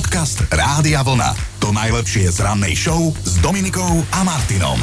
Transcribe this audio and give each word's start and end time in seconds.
Podcast 0.00 0.48
Rádia 0.48 1.04
Vlna. 1.04 1.60
To 1.60 1.76
najlepšie 1.76 2.32
z 2.32 2.40
rannej 2.40 2.72
show 2.72 3.12
s 3.20 3.36
Dominikou 3.44 4.00
a 4.16 4.24
Martinom. 4.24 4.80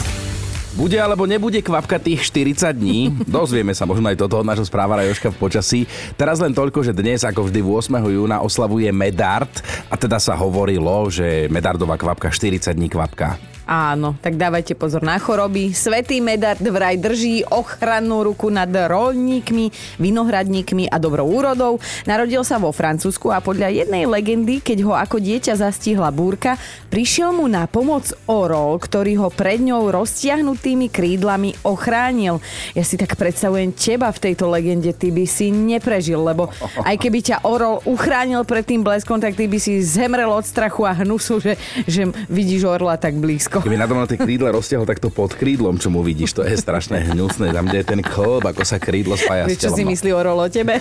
Bude 0.78 0.94
alebo 1.02 1.26
nebude 1.26 1.58
kvapka 1.58 1.98
tých 1.98 2.22
40 2.30 2.78
dní? 2.78 3.10
Dozvieme 3.26 3.74
sa 3.74 3.90
možno 3.90 4.14
aj 4.14 4.22
toto 4.22 4.38
od 4.38 4.46
nášho 4.46 4.70
správa 4.70 5.02
Joška 5.02 5.34
v 5.34 5.42
počasí. 5.42 5.80
Teraz 6.22 6.38
len 6.38 6.54
toľko, 6.54 6.86
že 6.86 6.94
dnes 6.94 7.26
ako 7.26 7.50
vždy 7.50 7.66
8. 7.66 7.98
júna 8.14 8.46
oslavuje 8.46 8.94
Medard 8.94 9.50
a 9.90 9.98
teda 9.98 10.22
sa 10.22 10.38
hovorilo, 10.38 11.10
že 11.10 11.50
Medardová 11.50 11.98
kvapka 11.98 12.30
40 12.30 12.78
dní 12.78 12.86
kvapka. 12.86 13.57
Áno, 13.68 14.16
tak 14.24 14.40
dávajte 14.40 14.80
pozor 14.80 15.04
na 15.04 15.20
choroby. 15.20 15.76
Svetý 15.76 16.24
Medard 16.24 16.64
vraj 16.64 16.96
drží 16.96 17.44
ochrannú 17.52 18.24
ruku 18.24 18.48
nad 18.48 18.72
rolníkmi, 18.72 20.00
vinohradníkmi 20.00 20.88
a 20.88 20.96
dobrou 20.96 21.28
úrodou. 21.28 21.76
Narodil 22.08 22.48
sa 22.48 22.64
vo 22.64 22.72
Francúzsku 22.72 23.28
a 23.28 23.44
podľa 23.44 23.84
jednej 23.84 24.08
legendy, 24.08 24.64
keď 24.64 24.88
ho 24.88 24.96
ako 24.96 25.20
dieťa 25.20 25.60
zastihla 25.60 26.16
búrka, 26.16 26.56
prišiel 26.88 27.36
mu 27.36 27.52
na 27.52 27.68
pomoc 27.68 28.08
orol, 28.24 28.80
ktorý 28.80 29.20
ho 29.20 29.28
pred 29.28 29.60
ňou 29.60 29.92
roztiahnutými 29.92 30.88
krídlami 30.88 31.60
ochránil. 31.68 32.40
Ja 32.72 32.88
si 32.88 32.96
tak 32.96 33.20
predstavujem 33.20 33.76
teba 33.76 34.16
v 34.16 34.32
tejto 34.32 34.48
legende, 34.48 34.96
ty 34.96 35.12
by 35.12 35.28
si 35.28 35.52
neprežil, 35.52 36.24
lebo 36.24 36.48
aj 36.88 36.96
keby 36.96 37.20
ťa 37.20 37.44
orol 37.44 37.84
uchránil 37.84 38.48
pred 38.48 38.64
tým 38.64 38.80
bleskom, 38.80 39.20
tak 39.20 39.36
ty 39.36 39.44
by 39.52 39.60
si 39.60 39.84
zemrel 39.84 40.32
od 40.32 40.48
strachu 40.48 40.88
a 40.88 40.96
hnusu, 41.04 41.44
že, 41.44 41.60
že 41.84 42.08
vidíš 42.32 42.64
orla 42.64 42.96
tak 42.96 43.20
blízko 43.20 43.57
ako... 43.58 43.68
Keby 43.68 43.78
na 43.82 43.88
tom 43.90 43.98
na 43.98 44.08
tie 44.08 44.20
krídla 44.20 44.54
roztiahol 44.54 44.86
takto 44.86 45.10
pod 45.10 45.34
krídlom, 45.34 45.82
čo 45.82 45.90
mu 45.90 46.06
vidíš, 46.06 46.38
to 46.38 46.42
je 46.46 46.54
strašné 46.58 47.12
hnusné. 47.14 47.52
Tam, 47.52 47.66
kde 47.66 47.82
je 47.82 47.88
ten 47.88 48.02
klb, 48.02 48.46
ako 48.46 48.64
sa 48.64 48.78
krídlo 48.78 49.18
spája 49.18 49.50
Vieš, 49.50 49.68
čo 49.68 49.72
si 49.74 49.84
myslí 49.84 50.10
o 50.14 50.22
rolo 50.22 50.46
tebe? 50.48 50.78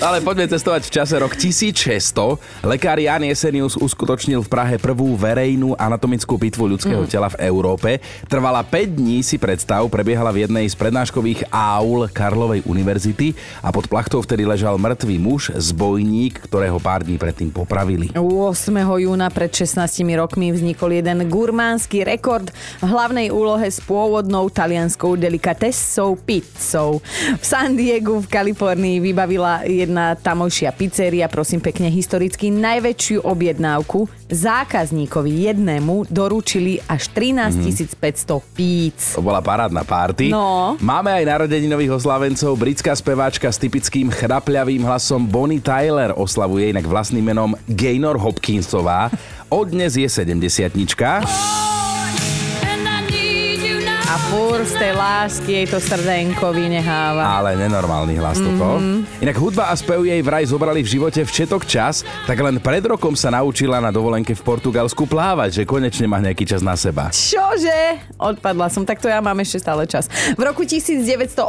no, 0.00 0.04
ale 0.04 0.18
poďme 0.20 0.50
cestovať 0.50 0.82
v 0.88 0.90
čase 0.90 1.14
rok 1.18 1.32
1600. 1.38 2.66
Lekár 2.66 2.98
Jan 2.98 3.22
Jesenius 3.22 3.78
uskutočnil 3.78 4.42
v 4.42 4.48
Prahe 4.50 4.76
prvú 4.76 5.14
verejnú 5.14 5.78
anatomickú 5.78 6.36
pitvu 6.36 6.66
ľudského 6.76 7.06
mm. 7.06 7.10
tela 7.10 7.28
v 7.30 7.40
Európe. 7.46 8.02
Trvala 8.26 8.66
5 8.66 8.98
dní, 8.98 9.22
si 9.22 9.38
predstav, 9.38 9.86
prebiehala 9.88 10.34
v 10.34 10.48
jednej 10.48 10.66
z 10.66 10.74
prednáškových 10.74 11.48
aul 11.52 12.10
Karlovej 12.10 12.66
univerzity 12.66 13.34
a 13.62 13.70
pod 13.70 13.86
plachtou 13.86 14.20
vtedy 14.24 14.48
ležal 14.48 14.80
mŕtvý 14.80 15.16
muž, 15.20 15.54
zbojník, 15.54 16.48
ktorého 16.48 16.80
pár 16.82 17.06
dní 17.06 17.20
predtým 17.20 17.52
popravili. 17.52 18.10
8. 18.16 18.72
júna 18.98 19.28
pred 19.30 19.52
16 19.52 19.78
rokmi 20.16 20.50
vznikol 20.50 20.71
vznikol 20.72 21.04
jeden 21.04 21.28
gurmánsky 21.28 22.00
rekord 22.00 22.48
v 22.80 22.88
hlavnej 22.88 23.28
úlohe 23.28 23.68
s 23.68 23.76
pôvodnou 23.84 24.48
talianskou 24.48 25.20
delikatesou 25.20 26.16
pizzou. 26.16 27.04
V 27.36 27.44
San 27.44 27.76
Diego 27.76 28.24
v 28.24 28.26
Kalifornii 28.32 29.04
vybavila 29.04 29.68
jedna 29.68 30.16
tamojšia 30.16 30.72
pizzeria, 30.72 31.28
prosím 31.28 31.60
pekne, 31.60 31.92
historicky 31.92 32.48
najväčšiu 32.48 33.20
objednávku. 33.20 34.08
Zákazníkovi 34.32 35.52
jednému 35.52 36.08
doručili 36.08 36.80
až 36.88 37.12
13 37.12 37.92
500 37.92 38.56
píc. 38.56 39.12
To 39.12 39.20
bola 39.20 39.44
parádna 39.44 39.84
párty. 39.84 40.32
No. 40.32 40.80
Máme 40.80 41.12
aj 41.12 41.28
narodeninových 41.28 42.00
oslavencov. 42.00 42.56
Britská 42.56 42.96
speváčka 42.96 43.52
s 43.52 43.60
typickým 43.60 44.08
chrapľavým 44.08 44.88
hlasom 44.88 45.28
Bonnie 45.28 45.60
Tyler 45.60 46.16
oslavuje 46.16 46.72
inak 46.72 46.88
vlastným 46.88 47.28
menom 47.28 47.52
Gaynor 47.68 48.16
Hopkinsová. 48.16 49.12
Od 49.52 49.68
dnes 49.68 49.96
je 49.96 50.08
70 50.08 50.70
a 54.08 54.18
fur 54.30 54.51
z 54.62 54.78
tej 54.78 54.94
lásky 54.94 55.50
jej 55.58 55.66
to 55.66 55.82
srdenko 55.82 56.54
vyneháva. 56.54 57.42
Ale 57.42 57.58
nenormálny 57.58 58.14
hlas 58.14 58.38
mm-hmm. 58.38 58.58
toto. 58.62 58.78
Inak 59.18 59.34
hudba 59.34 59.66
a 59.66 59.74
spev 59.74 60.06
jej 60.06 60.22
vraj 60.22 60.46
zobrali 60.46 60.86
v 60.86 60.88
živote 60.98 61.18
všetok 61.26 61.66
čas, 61.66 62.06
tak 62.30 62.38
len 62.38 62.62
pred 62.62 62.86
rokom 62.86 63.18
sa 63.18 63.34
naučila 63.34 63.82
na 63.82 63.90
dovolenke 63.90 64.38
v 64.38 64.42
Portugalsku 64.46 65.02
plávať, 65.10 65.58
že 65.58 65.62
konečne 65.66 66.06
má 66.06 66.22
nejaký 66.22 66.46
čas 66.46 66.62
na 66.62 66.78
seba. 66.78 67.10
Čože? 67.10 68.06
Odpadla 68.14 68.70
som, 68.70 68.86
tak 68.86 69.02
to 69.02 69.10
ja 69.10 69.18
mám 69.18 69.34
ešte 69.42 69.58
stále 69.58 69.82
čas. 69.90 70.06
V 70.38 70.42
roku 70.46 70.62
1986 70.62 71.42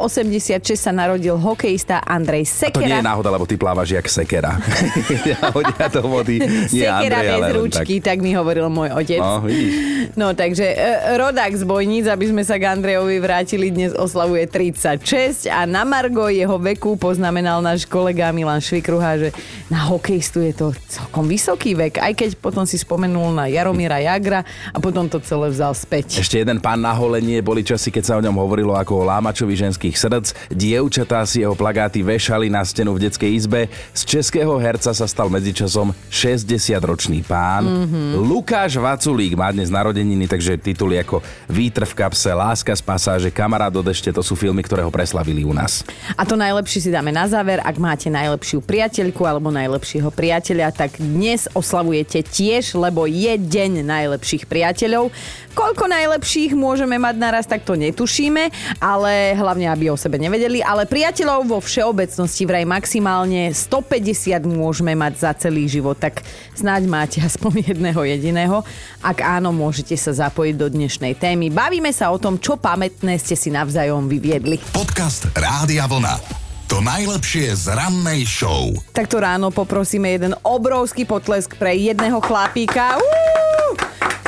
sa 0.74 0.90
narodil 0.90 1.38
hokejista 1.38 2.02
Andrej 2.02 2.50
Sekera. 2.50 2.82
A 2.82 2.82
to 2.82 2.90
nie 2.90 2.98
je 2.98 3.06
náhoda, 3.06 3.30
lebo 3.30 3.46
ty 3.46 3.62
plávaš 3.62 3.94
jak 3.94 4.10
Sekera. 4.10 4.58
ja 5.38 5.54
hodia 5.54 5.86
do 5.86 6.02
vody. 6.10 6.42
Nie 6.74 6.90
Sekera 6.90 7.22
Andrej, 7.22 7.30
bez 7.30 7.54
ručky, 7.62 7.96
tak. 8.02 8.18
tak 8.18 8.26
mi 8.26 8.34
hovoril 8.34 8.74
môj 8.74 8.90
otec. 8.98 9.22
No, 9.22 9.38
vidíš. 9.46 9.74
no 10.18 10.34
takže 10.34 10.66
e, 10.66 11.14
rodák 11.22 11.54
z 11.54 11.62
Bojníc, 11.62 12.10
aby 12.10 12.34
sme 12.34 12.42
sa 12.42 12.58
k 12.58 12.74
Andrejovi 12.74 13.03
vrátili, 13.04 13.68
dnes 13.68 13.92
oslavuje 13.92 14.48
36 14.48 15.52
a 15.52 15.68
na 15.68 15.84
Margo 15.84 16.32
jeho 16.32 16.56
veku 16.56 16.96
poznamenal 16.96 17.60
náš 17.60 17.84
kolega 17.84 18.32
Milan 18.32 18.64
Švikruha, 18.64 19.20
že 19.20 19.30
na 19.68 19.84
hokejistu 19.92 20.40
je 20.40 20.54
to 20.56 20.68
celkom 20.88 21.28
vysoký 21.28 21.76
vek, 21.76 22.00
aj 22.00 22.14
keď 22.16 22.30
potom 22.40 22.64
si 22.64 22.80
spomenul 22.80 23.36
na 23.36 23.52
Jaromíra 23.52 24.00
Jagra 24.00 24.48
a 24.72 24.78
potom 24.80 25.12
to 25.12 25.20
celé 25.20 25.52
vzal 25.52 25.76
späť. 25.76 26.24
Ešte 26.24 26.40
jeden 26.40 26.64
pán 26.64 26.80
na 26.80 26.96
holenie, 26.96 27.44
boli 27.44 27.60
časy, 27.68 27.92
keď 27.92 28.04
sa 28.08 28.14
o 28.16 28.24
ňom 28.24 28.40
hovorilo 28.40 28.72
ako 28.72 29.04
o 29.04 29.08
lámačovi 29.12 29.52
ženských 29.60 30.00
srdc. 30.00 30.56
Dievčatá 30.56 31.28
si 31.28 31.44
jeho 31.44 31.60
plagáty 31.60 32.00
vešali 32.00 32.48
na 32.48 32.64
stenu 32.64 32.96
v 32.96 33.12
detskej 33.12 33.32
izbe. 33.36 33.68
Z 33.92 34.08
českého 34.08 34.56
herca 34.56 34.96
sa 34.96 35.04
stal 35.04 35.28
medzičasom 35.28 35.92
60-ročný 36.08 37.28
pán. 37.28 37.68
Mm-hmm. 37.68 38.08
Lukáš 38.24 38.80
Vaculík 38.80 39.36
má 39.36 39.52
dnes 39.52 39.68
narodeniny, 39.68 40.32
takže 40.32 40.56
tituly 40.56 41.04
ako 41.04 41.20
Vítr 41.52 41.84
v 41.84 41.94
kapse, 41.98 42.32
Láska 42.32 42.72
z 42.72 42.93
pasáže, 42.94 43.34
Kamarát 43.34 43.74
do 43.74 43.82
to 43.82 44.22
sú 44.22 44.38
filmy, 44.38 44.62
ktoré 44.62 44.86
ho 44.86 44.94
preslavili 44.94 45.42
u 45.42 45.50
nás. 45.50 45.82
A 46.14 46.30
to 46.30 46.38
najlepšie 46.38 46.86
si 46.86 46.90
dáme 46.94 47.10
na 47.10 47.26
záver. 47.26 47.58
Ak 47.66 47.82
máte 47.82 48.06
najlepšiu 48.14 48.62
priateľku 48.62 49.26
alebo 49.26 49.50
najlepšieho 49.50 50.14
priateľa, 50.14 50.70
tak 50.70 51.02
dnes 51.02 51.50
oslavujete 51.58 52.22
tiež, 52.22 52.78
lebo 52.78 53.10
je 53.10 53.34
deň 53.34 53.82
najlepších 53.82 54.46
priateľov. 54.46 55.10
Koľko 55.54 55.86
najlepších 55.86 56.54
môžeme 56.54 56.98
mať 57.02 57.16
naraz, 57.18 57.46
tak 57.50 57.66
to 57.66 57.74
netušíme, 57.74 58.50
ale 58.82 59.38
hlavne, 59.38 59.70
aby 59.70 59.90
o 59.90 59.98
sebe 59.98 60.22
nevedeli. 60.22 60.62
Ale 60.62 60.90
priateľov 60.90 61.46
vo 61.46 61.60
všeobecnosti 61.62 62.46
vraj 62.46 62.66
maximálne 62.66 63.54
150 63.54 64.38
môžeme 64.50 64.94
mať 64.94 65.14
za 65.18 65.32
celý 65.38 65.66
život, 65.66 65.98
tak 65.98 66.26
snáď 66.54 66.86
máte 66.86 67.18
aspoň 67.30 67.74
jedného 67.74 68.02
jediného. 68.06 68.58
Ak 69.02 69.22
áno, 69.22 69.50
môžete 69.50 69.98
sa 69.98 70.14
zapojiť 70.14 70.56
do 70.58 70.70
dnešnej 70.70 71.18
témy. 71.18 71.54
Bavíme 71.54 71.90
sa 71.90 72.10
o 72.10 72.18
tom, 72.18 72.42
čo 72.42 72.58
pamätné 72.84 73.16
ste 73.16 73.40
si 73.40 73.48
navzájom 73.48 74.12
vyviedli. 74.12 74.60
Podcast 74.76 75.32
Rádia 75.40 75.88
Vlna. 75.88 76.20
To 76.68 76.84
najlepšie 76.84 77.56
z 77.56 77.72
rannej 77.72 78.28
show. 78.28 78.76
Takto 78.92 79.24
ráno 79.24 79.56
poprosíme 79.56 80.12
jeden 80.12 80.36
obrovský 80.44 81.08
potlesk 81.08 81.56
pre 81.56 81.80
jedného 81.80 82.20
chlapíka. 82.20 83.00
Uú! 83.00 83.33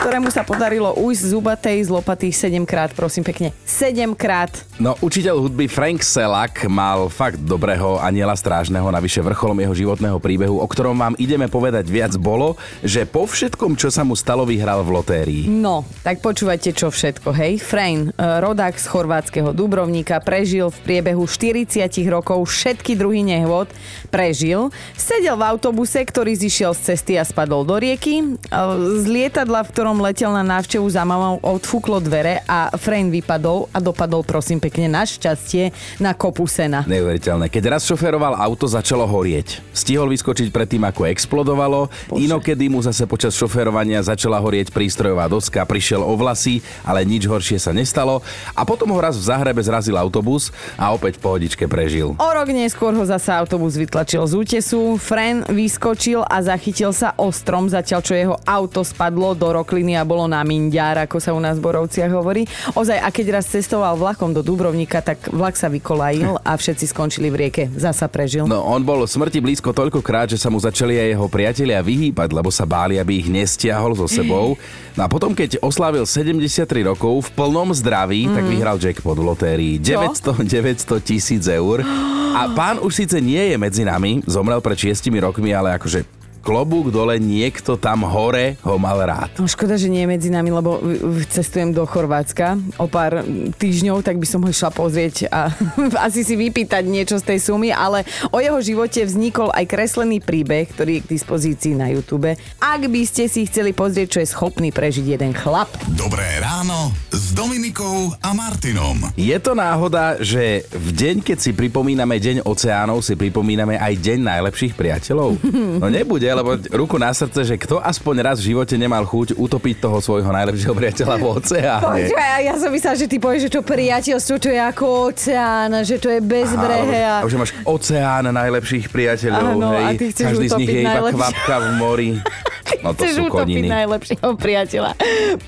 Ktorému 0.06 0.30
sa 0.30 0.46
podarilo 0.46 0.94
ujsť 1.02 1.24
zubatej 1.34 1.78
z 1.82 1.90
lopaty 1.90 2.30
7 2.30 2.62
krát, 2.70 2.94
prosím 2.94 3.26
pekne. 3.26 3.50
7 3.66 4.14
krát. 4.14 4.54
No, 4.78 4.94
učiteľ 5.02 5.42
hudby 5.42 5.66
Frank 5.66 6.06
Selak 6.06 6.70
mal 6.70 7.10
fakt 7.10 7.42
dobrého 7.42 7.98
aniela 7.98 8.38
strážneho, 8.38 8.86
navyše 8.94 9.26
vrcholom 9.26 9.58
jeho 9.66 9.74
životného 9.74 10.22
príbehu, 10.22 10.62
o 10.62 10.68
ktorom 10.70 10.94
vám 10.94 11.18
ideme 11.18 11.50
povedať 11.50 11.90
viac 11.90 12.14
bolo, 12.22 12.54
že 12.86 13.10
po 13.10 13.26
všetkom, 13.26 13.74
čo 13.82 13.90
sa 13.90 14.06
mu 14.06 14.14
stalo, 14.14 14.46
vyhral 14.46 14.86
v 14.86 14.94
lotérii. 14.94 15.44
No, 15.50 15.82
tak 16.06 16.22
počúvajte, 16.22 16.78
čo 16.78 16.94
všetko, 16.94 17.34
hej. 17.34 17.58
Frank, 17.58 18.14
eh, 18.14 18.46
rodák 18.46 18.78
z 18.78 18.86
chorvátskeho 18.86 19.58
Dubrovníka, 19.58 20.22
prežil 20.22 20.70
v 20.70 20.78
priebehu 20.86 21.26
40 21.26 22.06
rokov 22.14 22.46
všetky 22.46 22.94
druhy 22.94 23.26
nehôd, 23.26 23.74
prežil, 24.14 24.70
sedel 24.94 25.34
v 25.34 25.50
autobuse, 25.50 25.98
ktorý 25.98 26.38
zišiel 26.38 26.78
z 26.78 26.94
cesty 26.94 27.18
a 27.18 27.26
spadol 27.26 27.66
do 27.66 27.82
rieky, 27.82 28.22
eh, 28.22 28.56
z 29.02 29.06
lietadla, 29.10 29.66
v 29.66 29.74
ktorom 29.74 29.95
som 29.96 30.04
letel 30.04 30.28
na 30.28 30.44
návštevu 30.44 30.92
za 30.92 31.08
mamou, 31.08 31.40
odfúklo 31.40 32.04
dvere 32.04 32.44
a 32.52 32.68
frame 32.76 33.08
vypadol 33.16 33.72
a 33.72 33.80
dopadol 33.80 34.28
prosím 34.28 34.60
pekne 34.60 34.92
na 34.92 35.08
šťastie 35.08 35.72
na 36.04 36.12
kopu 36.12 36.44
sena. 36.52 36.84
Neuveriteľné. 36.84 37.48
Keď 37.48 37.64
raz 37.72 37.88
šoferoval 37.88 38.36
auto, 38.36 38.68
začalo 38.68 39.08
horieť. 39.08 39.64
Stihol 39.72 40.12
vyskočiť 40.12 40.52
pred 40.52 40.68
tým, 40.68 40.84
ako 40.84 41.08
explodovalo. 41.08 41.88
Bože. 42.12 42.28
Inokedy 42.28 42.68
mu 42.68 42.84
zase 42.84 43.08
počas 43.08 43.40
šoferovania 43.40 44.03
začala 44.03 44.36
horieť 44.44 44.76
prístrojová 44.76 45.32
doska, 45.32 45.64
prišiel 45.64 46.03
o 46.03 46.12
vlasy, 46.20 46.59
ale 46.84 47.08
nič 47.08 47.24
horšie 47.24 47.56
sa 47.56 47.72
nestalo. 47.72 48.20
A 48.52 48.68
potom 48.68 48.91
ho 48.91 49.00
raz 49.00 49.16
v 49.16 49.32
Zahrebe 49.32 49.64
zrazil 49.64 49.96
autobus 49.96 50.52
a 50.76 50.91
opäť 50.91 51.24
v 51.24 51.24
pohodičke 51.24 51.72
prežil. 51.72 52.20
O 52.20 52.30
rok 52.36 52.52
neskôr 52.52 52.91
ho 52.91 53.06
zase 53.08 53.32
autobus 53.32 53.80
vytlačil 53.80 54.28
z 54.28 54.34
útesu, 54.36 55.00
Fren 55.00 55.48
vyskočil 55.48 56.20
a 56.28 56.44
zachytil 56.44 56.91
sa 56.91 57.16
ostrom, 57.16 57.72
zatiaľ 57.72 58.02
čo 58.03 58.12
jeho 58.12 58.36
auto 58.44 58.84
spadlo 58.84 59.32
do 59.32 59.48
rokliny 59.76 60.00
a 60.00 60.08
bolo 60.08 60.24
na 60.24 60.40
mindiár, 60.48 61.04
ako 61.04 61.20
sa 61.20 61.36
u 61.36 61.40
nás 61.44 61.60
v 61.60 61.68
Borovciach 61.68 62.08
hovorí. 62.08 62.48
Ozaj, 62.72 62.96
a 62.96 63.12
keď 63.12 63.36
raz 63.36 63.52
cestoval 63.52 64.00
vlakom 64.00 64.32
do 64.32 64.40
Dubrovnika, 64.40 65.04
tak 65.04 65.28
vlak 65.36 65.60
sa 65.60 65.68
vykolajil 65.68 66.40
a 66.40 66.56
všetci 66.56 66.96
skončili 66.96 67.28
v 67.28 67.36
rieke. 67.36 67.64
Zasa 67.76 68.08
prežil. 68.08 68.48
No, 68.48 68.64
on 68.64 68.88
bol 68.88 69.04
smrti 69.04 69.44
blízko 69.44 69.76
toľkokrát, 69.76 70.32
že 70.32 70.40
sa 70.40 70.48
mu 70.48 70.64
začali 70.64 70.96
aj 70.96 71.08
jeho 71.12 71.28
priatelia 71.28 71.84
vyhýbať, 71.84 72.32
lebo 72.32 72.48
sa 72.48 72.64
báli, 72.64 72.96
aby 72.96 73.20
ich 73.20 73.28
nestiahol 73.28 74.00
so 74.00 74.08
sebou. 74.08 74.56
No 74.96 75.02
a 75.04 75.12
potom, 75.12 75.36
keď 75.36 75.60
oslávil 75.60 76.08
73 76.08 76.64
rokov 76.88 77.28
v 77.28 77.30
plnom 77.36 77.76
zdraví, 77.76 78.32
mm. 78.32 78.34
tak 78.40 78.44
vyhral 78.48 78.78
jackpot 78.80 79.20
v 79.20 79.28
lotérii. 79.28 79.74
900, 79.76 80.40
900 80.48 81.04
tisíc 81.04 81.44
eur. 81.52 81.84
A 82.32 82.48
pán 82.56 82.80
už 82.80 83.04
síce 83.04 83.20
nie 83.20 83.52
je 83.52 83.60
medzi 83.60 83.84
nami, 83.84 84.24
zomrel 84.24 84.64
pred 84.64 84.80
6 84.80 85.04
rokmi, 85.20 85.52
ale 85.52 85.76
akože 85.76 86.25
klobúk 86.46 86.94
dole, 86.94 87.18
niekto 87.18 87.74
tam 87.74 88.06
hore 88.06 88.62
ho 88.62 88.78
mal 88.78 89.02
rád. 89.02 89.34
No 89.36 89.50
škoda, 89.50 89.74
že 89.74 89.90
nie 89.90 90.06
je 90.06 90.12
medzi 90.12 90.30
nami, 90.30 90.53
lebo 90.53 90.78
v- 90.78 91.02
v- 91.18 91.26
cestujem 91.26 91.74
do 91.74 91.82
Chorvátska 91.84 92.46
o 92.78 92.86
pár 92.86 93.26
týždňov, 93.52 94.00
tak 94.00 94.16
by 94.16 94.28
som 94.30 94.40
ho 94.40 94.47
išla 94.47 94.70
pozrieť 94.70 95.26
a 95.28 95.50
asi 96.06 96.22
si 96.22 96.38
vypýtať 96.38 96.86
niečo 96.86 97.18
z 97.18 97.26
tej 97.26 97.40
sumy, 97.42 97.74
ale 97.74 98.06
o 98.30 98.38
jeho 98.38 98.62
živote 98.62 99.02
vznikol 99.02 99.50
aj 99.50 99.66
kreslený 99.66 100.22
príbeh, 100.22 100.70
ktorý 100.70 100.92
je 100.96 101.03
k 101.03 101.12
dispozícii 101.12 101.74
na 101.74 101.90
YouTube. 101.90 102.30
Ak 102.56 102.82
by 102.84 103.02
ste 103.03 103.26
si 103.26 103.44
chceli 103.44 103.74
pozrieť, 103.74 104.08
čo 104.08 104.20
je 104.22 104.30
schopný 104.30 104.70
prežiť 104.70 105.06
jeden 105.09 105.34
chlap. 105.34 105.74
Dobré 105.90 106.38
ráno 106.38 106.94
s 107.09 107.34
Dominikou 107.34 108.14
a 108.20 108.30
Martinom. 108.32 109.02
Je 109.16 109.34
to 109.38 109.58
náhoda, 109.58 110.22
že 110.22 110.62
v 110.70 110.90
deň, 110.94 111.16
keď 111.24 111.38
si 111.40 111.52
pripomíname 111.52 112.14
Deň 112.16 112.44
oceánov, 112.44 113.02
si 113.02 113.16
pripomíname 113.16 113.76
aj 113.76 113.94
Deň 113.98 114.20
najlepších 114.22 114.78
priateľov? 114.78 115.41
No 115.76 115.88
nebude, 115.88 116.28
lebo 116.35 116.49
ruku 116.76 116.96
na 116.99 117.11
srdce, 117.16 117.47
že 117.47 117.55
kto 117.55 117.79
aspoň 117.79 118.16
raz 118.22 118.37
v 118.43 118.52
živote 118.53 118.76
nemal 118.76 119.08
chuť 119.08 119.40
utopiť 119.40 119.76
toho 119.79 119.97
svojho 120.03 120.29
najlepšieho 120.29 120.76
priateľa 120.76 121.16
v 121.16 121.26
oceáne. 121.26 121.84
Počkaj, 121.84 122.40
ja 122.43 122.55
som 122.59 122.70
myslela, 122.72 122.96
že 122.99 123.08
ty 123.08 123.17
povieš, 123.17 123.41
že 123.47 123.52
to 123.55 123.61
priateľstvo, 123.64 124.34
to 124.40 124.49
je 124.52 124.59
ako 124.59 124.85
oceán, 125.11 125.72
že 125.87 125.96
to 125.97 126.08
je 126.11 126.20
bezbrehe 126.20 126.99
a... 127.02 127.16
A 127.22 127.28
už 127.28 127.40
máš 127.40 127.52
oceán 127.64 128.28
najlepších 128.29 128.91
priateľov, 128.91 129.55
Áno, 129.55 129.67
a 129.72 129.91
hej. 129.91 130.11
Každý 130.11 130.47
z 130.52 130.55
nich 130.59 130.70
je 130.70 130.82
iba 130.84 131.02
kvapka 131.11 131.55
v 131.64 131.67
mori. 131.79 132.11
No 132.85 132.94
to 132.94 133.02
Chceš 133.02 133.17
sú 133.17 133.26
koniny. 133.34 133.66
najlepšieho 133.66 134.38
priateľa. 134.38 134.94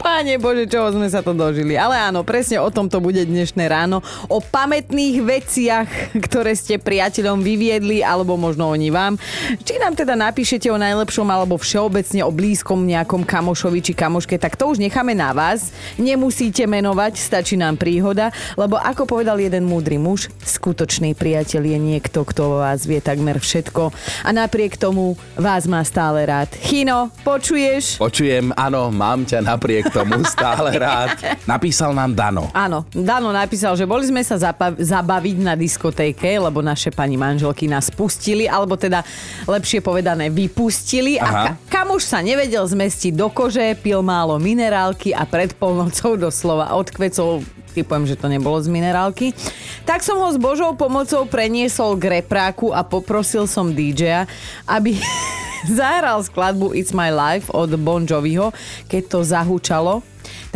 Páne 0.01 0.41
Bože, 0.41 0.65
čoho 0.65 0.89
sme 0.89 1.05
sa 1.05 1.21
to 1.21 1.37
dožili. 1.37 1.77
Ale 1.77 1.93
áno, 1.93 2.25
presne 2.25 2.57
o 2.57 2.69
tom 2.73 2.89
to 2.89 2.97
bude 2.97 3.21
dnešné 3.21 3.69
ráno. 3.69 4.01
O 4.25 4.41
pamätných 4.41 5.21
veciach, 5.21 6.17
ktoré 6.17 6.57
ste 6.57 6.81
priateľom 6.81 7.45
vyviedli, 7.45 8.01
alebo 8.01 8.37
možno 8.41 8.73
oni 8.73 8.89
vám. 8.89 9.21
Či 9.61 9.77
nám 9.77 9.93
teda 9.93 10.17
napíšete 10.17 10.69
o 10.73 10.81
najlepšom, 10.81 11.29
alebo 11.29 11.61
všeobecne 11.61 12.25
o 12.25 12.31
blízkom 12.33 12.85
nejakom 12.89 13.21
kamošovi 13.21 13.85
či 13.85 13.93
kamoške, 13.93 14.41
tak 14.41 14.57
to 14.57 14.69
už 14.69 14.81
necháme 14.81 15.13
na 15.13 15.29
vás. 15.29 15.69
Nemusíte 16.01 16.65
menovať, 16.65 17.21
stačí 17.21 17.53
nám 17.53 17.77
príhoda, 17.77 18.33
lebo 18.57 18.81
ako 18.81 19.05
povedal 19.05 19.37
jeden 19.37 19.69
múdry 19.69 20.01
muž, 20.01 20.33
skutočný 20.41 21.13
priateľ 21.13 21.61
je 21.65 21.77
niekto, 21.77 22.25
kto 22.25 22.65
vás 22.65 22.85
vie 22.89 22.97
takmer 22.97 23.37
všetko 23.37 23.93
a 24.25 24.29
napriek 24.33 24.77
tomu 24.77 25.13
vás 25.37 25.69
má 25.69 25.81
stále 25.85 26.25
rád. 26.25 26.49
Chino, 26.59 27.06
počuješ? 27.21 27.97
Počujem, 27.97 28.51
áno, 28.51 28.87
mám 28.87 29.21
ťa 29.21 29.41
napriek 29.41 29.89
tomu 29.89 30.21
stále 30.23 30.75
rád. 30.83 31.15
Napísal 31.43 31.91
nám 31.91 32.11
Dano. 32.11 32.47
Áno, 32.51 32.85
Dano 32.89 33.29
napísal, 33.29 33.73
že 33.73 33.83
boli 33.83 34.03
sme 34.03 34.21
sa 34.21 34.35
zapa- 34.35 34.73
zabaviť 34.73 35.37
na 35.37 35.53
diskotéke, 35.53 36.37
lebo 36.37 36.59
naše 36.59 36.89
pani 36.89 37.15
manželky 37.15 37.65
nás 37.65 37.87
pustili, 37.87 38.45
alebo 38.45 38.75
teda 38.75 39.01
lepšie 39.43 39.79
povedané 39.79 40.27
vypustili 40.27 41.17
a 41.17 41.23
Aha. 41.23 41.43
ka- 41.59 41.81
kamoš 41.81 42.07
sa 42.07 42.19
nevedel 42.19 42.63
zmestiť 42.63 43.13
do 43.13 43.27
kože, 43.27 43.75
pil 43.75 44.01
málo 44.01 44.35
minerálky 44.37 45.11
a 45.11 45.23
pred 45.23 45.53
polnocou 45.53 46.15
doslova 46.15 46.73
odkvecol 46.73 47.41
typujem, 47.71 48.09
že 48.09 48.17
to 48.17 48.25
nebolo 48.25 48.57
z 48.57 48.73
minerálky. 48.73 49.37
Tak 49.85 50.01
som 50.01 50.17
ho 50.17 50.33
s 50.33 50.41
Božou 50.41 50.73
pomocou 50.73 51.29
preniesol 51.29 51.93
k 51.93 52.19
repráku 52.19 52.73
a 52.73 52.81
poprosil 52.81 53.45
som 53.45 53.69
DJ-a, 53.69 54.25
aby 54.65 54.97
zahral 55.77 56.23
skladbu 56.23 56.73
It's 56.77 56.93
My 56.93 57.09
Life 57.09 57.49
od 57.53 57.73
Bon 57.81 58.05
Joviho, 58.05 58.53
keď 58.85 59.03
to 59.07 59.19
zahúčalo 59.23 60.05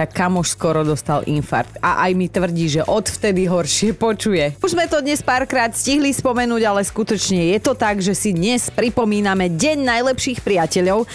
tak 0.02 0.18
kamoš 0.18 0.58
skoro 0.58 0.82
dostal 0.82 1.22
infarkt. 1.30 1.78
A 1.78 2.10
aj 2.10 2.12
mi 2.18 2.26
tvrdí, 2.26 2.66
že 2.66 2.82
odvtedy 2.82 3.46
horšie 3.46 3.94
počuje. 3.94 4.58
Už 4.58 4.74
sme 4.74 4.90
to 4.90 4.98
dnes 4.98 5.22
párkrát 5.22 5.70
stihli 5.70 6.10
spomenúť, 6.10 6.62
ale 6.66 6.82
skutočne 6.82 7.54
je 7.54 7.60
to 7.62 7.78
tak, 7.78 8.02
že 8.02 8.18
si 8.18 8.34
dnes 8.34 8.74
pripomíname 8.74 9.46
Deň 9.54 9.86
najlepších 9.86 10.42
priateľov 10.42 11.06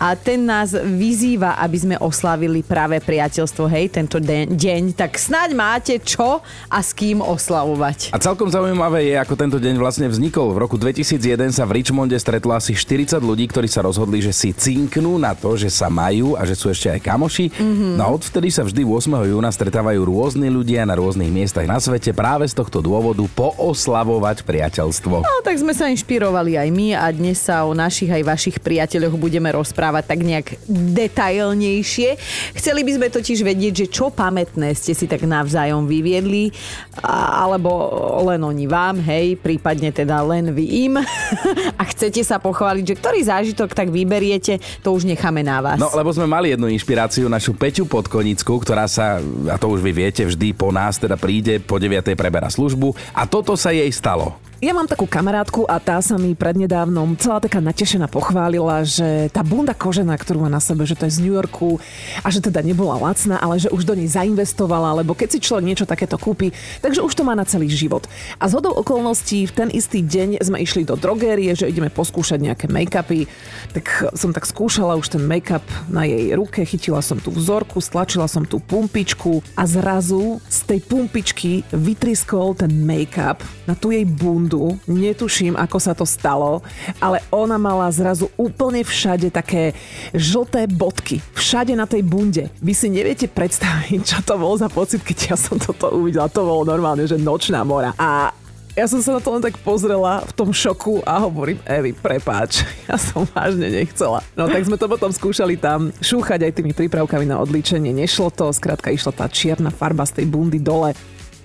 a 0.00 0.16
ten 0.16 0.48
nás 0.48 0.72
vyzýva, 0.72 1.60
aby 1.60 1.76
sme 1.76 1.96
oslávili 2.00 2.64
práve 2.64 2.96
priateľstvo, 3.04 3.68
hej, 3.68 3.92
tento 3.92 4.16
de- 4.16 4.48
deň. 4.48 4.96
Tak 4.96 5.20
snáď 5.20 5.52
máte 5.52 5.94
čo 6.00 6.40
a 6.72 6.78
s 6.80 6.96
kým 6.96 7.20
oslavovať. 7.20 8.16
A 8.16 8.16
celkom 8.16 8.48
zaujímavé 8.48 9.12
je, 9.12 9.14
ako 9.20 9.36
tento 9.36 9.60
deň 9.60 9.76
vlastne 9.76 10.08
vznikol. 10.08 10.56
V 10.56 10.64
roku 10.64 10.80
2001 10.80 11.52
sa 11.52 11.68
v 11.68 11.76
Richmonde 11.76 12.16
stretlo 12.16 12.56
asi 12.56 12.72
40 12.72 13.20
ľudí, 13.20 13.52
ktorí 13.52 13.68
sa 13.68 13.84
rozhodli, 13.84 14.24
že 14.24 14.32
si 14.32 14.56
cinknú 14.56 15.20
na 15.20 15.36
to, 15.36 15.60
že 15.60 15.68
sa 15.68 15.92
majú 15.92 16.40
a 16.40 16.48
že 16.48 16.56
sú 16.56 16.72
ešte 16.72 16.88
aj 16.88 17.00
kamoši. 17.04 17.52
Mm-hmm. 17.52 17.92
No 18.00 18.02
a 18.06 18.10
odvtedy 18.30 18.54
sa 18.54 18.62
vždy 18.62 18.86
8. 18.86 19.10
júna 19.26 19.50
stretávajú 19.50 20.06
rôzni 20.06 20.46
ľudia 20.46 20.86
na 20.86 20.94
rôznych 20.94 21.34
miestach 21.34 21.66
na 21.66 21.82
svete 21.82 22.14
práve 22.14 22.46
z 22.46 22.54
tohto 22.54 22.78
dôvodu 22.78 23.26
pooslavovať 23.26 24.46
priateľstvo. 24.46 25.26
No, 25.26 25.42
tak 25.42 25.58
sme 25.58 25.74
sa 25.74 25.90
inšpirovali 25.90 26.54
aj 26.54 26.68
my 26.70 26.94
a 26.94 27.10
dnes 27.10 27.42
sa 27.42 27.66
o 27.66 27.74
našich 27.74 28.06
aj 28.06 28.22
vašich 28.22 28.62
priateľoch 28.62 29.18
budeme 29.18 29.50
rozprávať 29.50 30.14
tak 30.14 30.22
nejak 30.22 30.46
detailnejšie. 30.70 32.22
Chceli 32.54 32.86
by 32.86 32.92
sme 33.02 33.06
totiž 33.10 33.42
vedieť, 33.42 33.74
že 33.82 33.86
čo 33.90 34.14
pamätné 34.14 34.78
ste 34.78 34.94
si 34.94 35.10
tak 35.10 35.26
navzájom 35.26 35.90
vyviedli, 35.90 36.54
alebo 37.02 37.90
len 38.30 38.46
oni 38.46 38.70
vám, 38.70 39.02
hej, 39.10 39.42
prípadne 39.42 39.90
teda 39.90 40.22
len 40.22 40.54
vy 40.54 40.86
im. 40.86 41.02
a 41.80 41.82
chcete 41.82 42.22
sa 42.22 42.38
pochváliť, 42.38 42.94
že 42.94 42.94
ktorý 42.94 43.26
zážitok 43.26 43.74
tak 43.74 43.90
vyberiete, 43.90 44.62
to 44.86 44.94
už 44.94 45.02
necháme 45.02 45.42
na 45.42 45.58
vás. 45.58 45.82
No, 45.82 45.90
lebo 45.98 46.14
sme 46.14 46.30
mali 46.30 46.54
jednu 46.54 46.70
inšpiráciu, 46.70 47.26
našu 47.26 47.58
Peťu 47.58 47.90
Podkonicku, 48.10 48.66
ktorá 48.66 48.90
sa, 48.90 49.22
a 49.22 49.54
to 49.54 49.70
už 49.70 49.86
vy 49.86 49.94
viete, 49.94 50.26
vždy 50.26 50.50
po 50.50 50.74
nás 50.74 50.98
teda 50.98 51.14
príde, 51.14 51.62
po 51.62 51.78
9. 51.78 52.02
preberá 52.18 52.50
službu 52.50 52.90
a 53.14 53.22
toto 53.22 53.54
sa 53.54 53.70
jej 53.70 53.86
stalo. 53.94 54.34
Ja 54.60 54.76
mám 54.76 54.84
takú 54.84 55.08
kamarátku 55.08 55.64
a 55.64 55.80
tá 55.80 55.96
sa 56.04 56.20
mi 56.20 56.36
prednedávnom 56.36 57.16
celá 57.16 57.40
taká 57.40 57.64
natešená 57.64 58.12
pochválila, 58.12 58.84
že 58.84 59.32
tá 59.32 59.40
bunda 59.40 59.72
kožená, 59.72 60.12
ktorú 60.20 60.44
má 60.44 60.52
na 60.52 60.60
sebe, 60.60 60.84
že 60.84 60.92
to 60.92 61.08
je 61.08 61.16
z 61.16 61.24
New 61.24 61.32
Yorku 61.32 61.80
a 62.20 62.28
že 62.28 62.44
teda 62.44 62.60
nebola 62.60 63.00
lacná, 63.00 63.40
ale 63.40 63.56
že 63.56 63.72
už 63.72 63.88
do 63.88 63.96
nej 63.96 64.04
zainvestovala, 64.04 65.00
lebo 65.00 65.16
keď 65.16 65.32
si 65.32 65.38
človek 65.40 65.64
niečo 65.64 65.88
takéto 65.88 66.20
kúpi, 66.20 66.52
takže 66.84 67.00
už 67.00 67.08
to 67.16 67.24
má 67.24 67.32
na 67.32 67.48
celý 67.48 67.72
život. 67.72 68.04
A 68.36 68.52
z 68.52 68.60
hodou 68.60 68.76
okolností 68.76 69.48
v 69.48 69.64
ten 69.64 69.68
istý 69.72 70.04
deň 70.04 70.44
sme 70.44 70.60
išli 70.60 70.84
do 70.84 70.92
drogérie, 70.92 71.56
že 71.56 71.64
ideme 71.64 71.88
poskúšať 71.88 72.44
nejaké 72.44 72.68
make-upy, 72.68 73.32
tak 73.72 74.12
som 74.12 74.36
tak 74.36 74.44
skúšala 74.44 74.92
už 75.00 75.16
ten 75.16 75.24
make-up 75.24 75.64
na 75.88 76.04
jej 76.04 76.36
ruke, 76.36 76.60
chytila 76.68 77.00
som 77.00 77.16
tú 77.16 77.32
vzorku, 77.32 77.80
stlačila 77.80 78.28
som 78.28 78.44
tú 78.44 78.60
pumpičku 78.60 79.40
a 79.56 79.64
zrazu 79.64 80.36
z 80.52 80.58
tej 80.68 80.80
pumpičky 80.84 81.64
vytriskol 81.72 82.52
ten 82.52 82.84
make-up 82.84 83.40
na 83.64 83.72
tú 83.72 83.88
jej 83.88 84.04
bundu. 84.04 84.49
Netuším, 84.88 85.54
ako 85.54 85.78
sa 85.78 85.92
to 85.94 86.08
stalo, 86.08 86.64
ale 86.98 87.22
ona 87.30 87.60
mala 87.60 87.86
zrazu 87.92 88.32
úplne 88.34 88.82
všade 88.82 89.30
také 89.30 89.76
žlté 90.10 90.66
bodky. 90.66 91.22
Všade 91.36 91.76
na 91.76 91.86
tej 91.86 92.02
bunde. 92.02 92.48
Vy 92.58 92.72
si 92.74 92.88
neviete 92.90 93.30
predstaviť, 93.30 94.00
čo 94.02 94.18
to 94.26 94.34
bol 94.40 94.56
za 94.58 94.66
pocit, 94.66 95.04
keď 95.04 95.34
ja 95.34 95.36
som 95.36 95.60
toto 95.60 95.92
uvidela. 95.94 96.32
To 96.32 96.42
bolo 96.42 96.62
normálne, 96.66 97.06
že 97.06 97.20
nočná 97.20 97.62
mora. 97.62 97.92
A 98.00 98.34
ja 98.78 98.86
som 98.86 99.02
sa 99.02 99.18
na 99.18 99.20
to 99.20 99.34
len 99.34 99.42
tak 99.42 99.58
pozrela 99.66 100.22
v 100.24 100.32
tom 100.32 100.54
šoku 100.54 101.02
a 101.02 101.18
hovorím, 101.20 101.58
Evi, 101.66 101.90
prepáč, 101.90 102.62
ja 102.88 102.94
som 102.94 103.26
vážne 103.26 103.66
nechcela. 103.66 104.22
No 104.38 104.46
tak 104.46 104.62
sme 104.62 104.78
to 104.78 104.86
potom 104.86 105.10
skúšali 105.10 105.58
tam 105.58 105.90
šúchať 105.98 106.46
aj 106.46 106.52
tými 106.54 106.72
prípravkami 106.72 107.26
na 107.26 107.42
odlíčenie. 107.42 107.90
Nešlo 107.90 108.30
to, 108.30 108.54
skrátka 108.54 108.94
išla 108.94 109.12
tá 109.12 109.26
čierna 109.26 109.74
farba 109.74 110.06
z 110.06 110.22
tej 110.22 110.26
bundy 110.30 110.62
dole. 110.62 110.94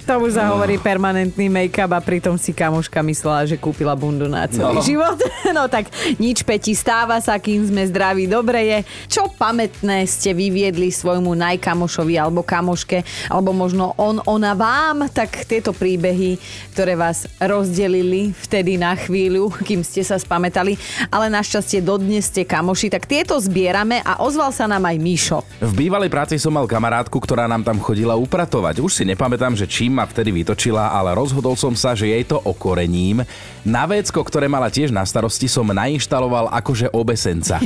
To 0.05 0.21
už 0.21 0.37
sa 0.37 0.53
hovorí 0.53 0.77
permanentný 0.77 1.49
make-up 1.49 1.89
a 1.89 1.97
pritom 1.97 2.37
si 2.37 2.53
kamoška 2.53 3.01
myslela, 3.01 3.49
že 3.49 3.57
kúpila 3.57 3.97
bundu 3.97 4.29
na 4.29 4.45
celý 4.45 4.77
No. 4.77 4.85
život. 4.85 5.17
No 5.55 5.65
tak 5.65 5.87
nič 6.19 6.43
Peti, 6.43 6.75
stáva 6.75 7.17
sa, 7.17 7.39
kým 7.39 7.63
sme 7.63 7.87
zdraví, 7.87 8.27
dobre 8.27 8.59
je. 8.61 8.79
Čo 9.09 9.31
pamätné 9.31 10.03
ste 10.03 10.29
vyviedli 10.29 10.91
svojmu 10.91 11.31
najkamošovi 11.31 12.19
alebo 12.19 12.43
kamoške, 12.43 13.01
alebo 13.29 13.49
možno 13.49 13.95
on, 13.95 14.19
ona 14.25 14.51
vám, 14.51 15.07
tak 15.07 15.47
tieto 15.47 15.71
príbehy, 15.71 16.35
ktoré 16.69 16.93
vás 16.93 17.23
rozdelili 17.39 18.35
vtedy 18.35 18.75
na 18.75 18.93
chvíľu, 18.93 19.47
kým 19.63 19.79
ste 19.79 20.03
sa 20.03 20.19
spametali, 20.19 20.75
ale 21.07 21.31
našťastie 21.31 21.79
dodnes 21.79 22.27
ste 22.27 22.43
kamoši, 22.43 22.91
tak 22.91 23.07
tieto 23.07 23.39
zbierame 23.39 24.03
a 24.03 24.19
ozval 24.19 24.51
sa 24.51 24.67
nám 24.67 24.83
aj 24.83 24.97
Míšo. 24.99 25.39
V 25.63 25.73
bývalej 25.73 26.11
práci 26.11 26.35
som 26.35 26.51
mal 26.51 26.67
kamarátku, 26.67 27.15
ktorá 27.15 27.47
nám 27.47 27.63
tam 27.63 27.79
chodila 27.79 28.13
upratovať. 28.13 28.83
Už 28.83 28.91
si 28.91 29.03
nepamätám, 29.07 29.55
že 29.55 29.63
čím 29.65 29.94
ma 29.95 30.03
vtedy 30.03 30.35
vytočila, 30.35 30.91
ale 30.91 31.15
rozhodol 31.15 31.55
som 31.55 31.71
sa, 31.71 31.95
že 31.95 32.11
jej 32.11 32.27
to 32.27 32.35
okorením. 32.43 33.23
Na 33.63 33.87
vecko, 33.87 34.19
ktoré 34.21 34.51
mala 34.51 34.67
tiež 34.67 34.91
na 34.91 35.07
starosti, 35.07 35.47
som 35.47 35.65
nainštaloval 35.65 36.51
akože 36.51 36.91
obesenca. 36.91 37.63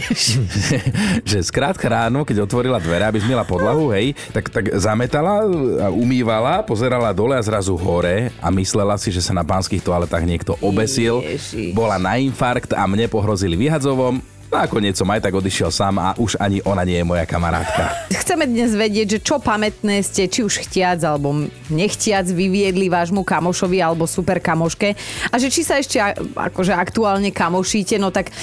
že 1.29 1.39
skrátka 1.41 1.89
ráno, 1.89 2.21
keď 2.21 2.45
otvorila 2.45 2.77
dvere, 2.77 3.09
aby 3.09 3.19
zmiela 3.19 3.43
podlahu, 3.43 3.89
hej, 3.91 4.13
tak, 4.29 4.53
tak 4.53 4.77
zametala, 4.77 5.43
a 5.81 5.88
umývala, 5.89 6.62
pozerala 6.62 7.09
dole 7.12 7.33
a 7.33 7.41
zrazu 7.41 7.74
hore 7.74 8.29
a 8.38 8.48
myslela 8.53 8.95
si, 9.01 9.09
že 9.09 9.25
sa 9.25 9.33
na 9.33 9.41
pánskych 9.41 9.81
toaletách 9.81 10.24
niekto 10.24 10.53
obesil. 10.62 11.25
Ježiš. 11.25 11.74
Bola 11.74 11.98
na 11.98 12.21
infarkt 12.21 12.71
a 12.77 12.86
mne 12.86 13.09
pohrozili 13.09 13.57
vyhadzovom. 13.57 14.38
Nakoniec 14.50 14.98
som 14.98 15.06
aj 15.13 15.22
tak 15.22 15.38
odišiel 15.38 15.70
sám 15.70 16.01
a 16.01 16.18
už 16.18 16.34
ani 16.41 16.58
ona 16.65 16.82
nie 16.82 16.98
je 16.98 17.06
moja 17.06 17.22
kamarátka. 17.22 18.10
Chceme 18.10 18.50
dnes 18.50 18.74
vedieť, 18.74 19.18
že 19.18 19.20
čo 19.22 19.38
pamätné 19.38 20.01
ste, 20.01 20.25
či 20.25 20.41
už 20.41 20.65
chtiac 20.65 21.06
alebo 21.06 21.46
nechtiac 21.70 22.25
vyviedli 22.25 22.89
vášmu 22.89 23.22
kamošovi 23.22 23.77
alebo 23.77 24.10
super 24.10 24.41
kamoške 24.41 24.98
a 25.29 25.36
že 25.38 25.53
či 25.53 25.62
sa 25.62 25.77
ešte 25.77 26.01
akože 26.34 26.74
aktuálne 26.74 27.29
kamošíte, 27.29 28.01
no 28.01 28.10
tak 28.10 28.34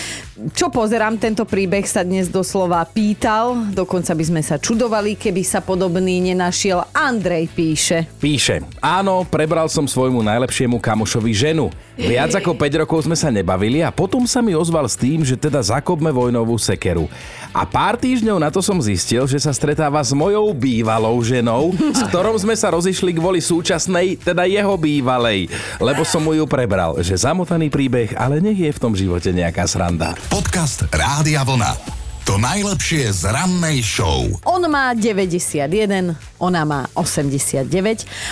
čo 0.55 0.71
pozerám, 0.71 1.19
tento 1.19 1.43
príbeh 1.43 1.83
sa 1.91 2.07
dnes 2.07 2.31
doslova 2.31 2.87
pýtal, 2.87 3.75
dokonca 3.75 4.15
by 4.15 4.25
sme 4.31 4.43
sa 4.47 4.63
čudovali, 4.63 5.19
keby 5.19 5.43
sa 5.43 5.59
podobný 5.59 6.23
nenašiel. 6.23 6.87
Andrej 6.95 7.51
píše. 7.51 8.07
Píše, 8.23 8.63
áno, 8.79 9.27
prebral 9.27 9.67
som 9.67 9.91
svojmu 9.91 10.23
najlepšiemu 10.23 10.79
kamošovi 10.79 11.35
ženu. 11.35 11.67
Viac 11.97 12.37
ako 12.37 12.53
5 12.53 12.85
rokov 12.85 13.09
sme 13.09 13.17
sa 13.17 13.33
nebavili 13.33 13.81
a 13.81 13.89
potom 13.89 14.29
sa 14.29 14.45
mi 14.45 14.53
ozval 14.53 14.85
s 14.85 15.01
tým, 15.01 15.25
že 15.25 15.33
teda 15.33 15.65
zakopme 15.65 16.13
vojnovú 16.13 16.61
sekeru. 16.61 17.09
A 17.57 17.65
pár 17.65 17.97
týždňov 17.97 18.37
na 18.37 18.53
to 18.53 18.61
som 18.61 18.77
zistil, 18.85 19.25
že 19.25 19.41
sa 19.41 19.49
stretáva 19.57 20.05
s 20.05 20.13
mojou 20.13 20.53
bývalou 20.53 21.17
ženou, 21.25 21.73
s 21.97 22.05
ktorou 22.13 22.37
sme 22.37 22.53
sa 22.53 22.69
rozišli 22.77 23.17
kvôli 23.17 23.41
súčasnej, 23.41 24.21
teda 24.21 24.45
jeho 24.45 24.77
bývalej. 24.77 25.49
Lebo 25.81 26.05
som 26.05 26.21
mu 26.21 26.37
ju 26.37 26.45
prebral, 26.45 27.01
že 27.01 27.17
zamotaný 27.17 27.73
príbeh, 27.73 28.13
ale 28.13 28.45
nech 28.45 28.61
je 28.61 28.77
v 28.77 28.83
tom 28.83 28.93
živote 28.93 29.33
nejaká 29.33 29.65
sranda. 29.65 30.13
Podcast 30.29 30.85
Rádia 30.93 31.49
Vlna. 31.49 31.96
To 32.27 32.43
najlepšie 32.43 33.07
z 33.15 33.31
rannej 33.31 33.87
show. 33.87 34.27
On 34.43 34.59
má 34.67 34.91
91, 34.99 35.63
ona 36.43 36.63
má 36.67 36.91
89 36.99 37.63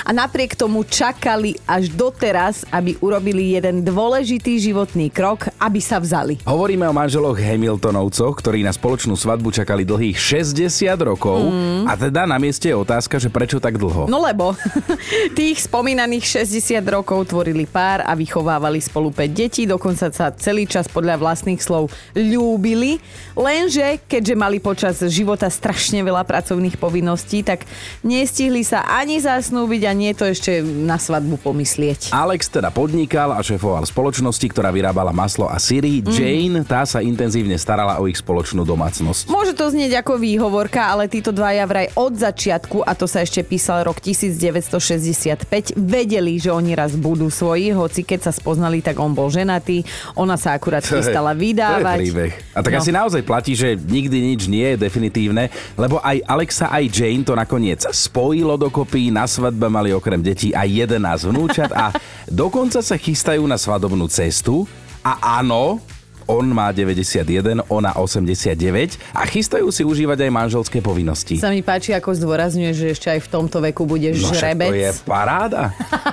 a 0.02 0.10
napriek 0.10 0.58
tomu 0.58 0.82
čakali 0.82 1.54
až 1.62 1.94
doteraz, 1.94 2.66
aby 2.74 2.98
urobili 2.98 3.54
jeden 3.54 3.86
dôležitý 3.86 4.58
životný 4.58 5.14
krok, 5.14 5.46
aby 5.62 5.78
sa 5.78 6.02
vzali. 6.02 6.42
Hovoríme 6.42 6.90
o 6.90 6.94
manželoch 6.94 7.38
Hamiltonovcoch, 7.38 8.34
ktorí 8.42 8.66
na 8.66 8.74
spoločnú 8.74 9.14
svadbu 9.14 9.54
čakali 9.62 9.86
dlhých 9.86 10.18
60 10.42 10.90
rokov. 10.98 11.54
Mm. 11.54 11.86
A 11.86 11.94
teda 11.94 12.26
na 12.26 12.42
mieste 12.42 12.74
je 12.74 12.74
otázka, 12.74 13.22
že 13.22 13.30
prečo 13.30 13.62
tak 13.62 13.78
dlho? 13.78 14.10
No 14.10 14.18
lebo 14.26 14.58
tých 15.38 15.70
spomínaných 15.70 16.42
60 16.42 16.82
rokov 16.90 17.30
tvorili 17.30 17.62
pár 17.70 18.02
a 18.02 18.18
vychovávali 18.18 18.82
spolu 18.82 19.14
5 19.14 19.30
detí, 19.30 19.70
dokonca 19.70 20.10
sa 20.10 20.34
celý 20.34 20.66
čas 20.66 20.90
podľa 20.90 21.14
vlastných 21.14 21.62
slov 21.62 21.94
ľúbili, 22.18 22.98
lenže 23.38 23.84
keďže 24.09 24.35
mali 24.35 24.59
počas 24.59 25.00
života 25.07 25.47
strašne 25.49 26.00
veľa 26.00 26.25
pracovných 26.25 26.76
povinností, 26.81 27.45
tak 27.45 27.69
nestihli 28.03 28.64
sa 28.64 28.85
ani 28.85 29.21
zasnúbiť 29.21 29.83
a 29.87 29.93
nie 29.93 30.12
to 30.17 30.26
ešte 30.29 30.64
na 30.64 30.97
svadbu 30.97 31.41
pomyslieť. 31.41 32.11
Alex 32.11 32.49
teda 32.49 32.73
podnikal 32.73 33.37
a 33.37 33.41
šéfoval 33.45 33.85
spoločnosti, 33.85 34.47
ktorá 34.50 34.73
vyrábala 34.73 35.12
maslo 35.12 35.47
a 35.47 35.61
syry. 35.61 36.00
Mm. 36.00 36.11
Jane, 36.11 36.61
tá 36.64 36.83
sa 36.88 37.05
intenzívne 37.05 37.55
starala 37.61 38.00
o 38.00 38.09
ich 38.09 38.19
spoločnú 38.19 38.64
domácnosť. 38.64 39.29
Môže 39.29 39.53
to 39.53 39.69
znieť 39.69 40.00
ako 40.00 40.17
výhovorka, 40.17 40.88
ale 40.88 41.07
títo 41.07 41.31
dvaja 41.31 41.69
vraj 41.69 41.88
od 41.95 42.17
začiatku, 42.17 42.83
a 42.83 42.97
to 42.97 43.05
sa 43.05 43.23
ešte 43.23 43.45
písal 43.45 43.85
rok 43.85 44.00
1965, 44.00 45.76
vedeli, 45.76 46.41
že 46.41 46.50
oni 46.50 46.73
raz 46.73 46.97
budú 46.97 47.29
svoji, 47.29 47.75
hoci 47.75 48.07
keď 48.07 48.31
sa 48.31 48.33
spoznali, 48.33 48.81
tak 48.81 48.97
on 48.97 49.12
bol 49.12 49.29
ženatý, 49.29 49.85
ona 50.17 50.38
sa 50.41 50.57
akurát 50.57 50.83
chystala 50.91 51.35
To 51.35 51.38
je 51.38 51.43
vydávať. 51.50 51.99
príbeh. 52.00 52.33
A 52.55 52.61
tak 52.62 52.73
no. 52.75 52.81
asi 52.81 52.91
naozaj 52.95 53.23
platí, 53.26 53.53
že 53.59 53.74
nikdy 53.76 54.35
nič 54.35 54.47
nie 54.50 54.75
je 54.75 54.81
definitívne, 54.81 55.50
lebo 55.78 55.99
aj 56.02 56.23
Alexa, 56.26 56.71
aj 56.71 56.90
Jane 56.90 57.26
to 57.26 57.35
nakoniec 57.35 57.85
spojilo 57.90 58.59
dokopy, 58.59 59.11
na 59.11 59.28
svadbe 59.28 59.71
mali 59.71 59.95
okrem 59.95 60.23
detí 60.23 60.50
aj 60.54 60.95
11 60.97 61.31
vnúčat 61.31 61.71
a 61.75 61.95
dokonca 62.26 62.81
sa 62.81 62.97
chystajú 62.99 63.45
na 63.45 63.61
svadobnú 63.61 64.09
cestu. 64.11 64.66
A 65.04 65.40
áno, 65.45 65.85
on 66.26 66.47
má 66.47 66.71
91, 66.71 67.25
ona 67.66 67.90
89 67.93 68.57
a 69.12 69.23
chystajú 69.23 69.69
si 69.69 69.83
užívať 69.83 70.25
aj 70.25 70.31
manželské 70.31 70.78
povinnosti. 70.78 71.37
Sa 71.37 71.49
mi 71.49 71.61
páči, 71.61 71.93
ako 71.93 72.11
zdôrazňuje, 72.11 72.73
že 72.73 72.87
ešte 72.90 73.09
aj 73.09 73.21
v 73.21 73.28
tomto 73.28 73.59
veku 73.61 73.85
budeš 73.85 74.23
No 74.23 74.33
žrebec. 74.33 74.71
to 74.71 74.76
je 74.76 74.90
paráda. 75.04 75.71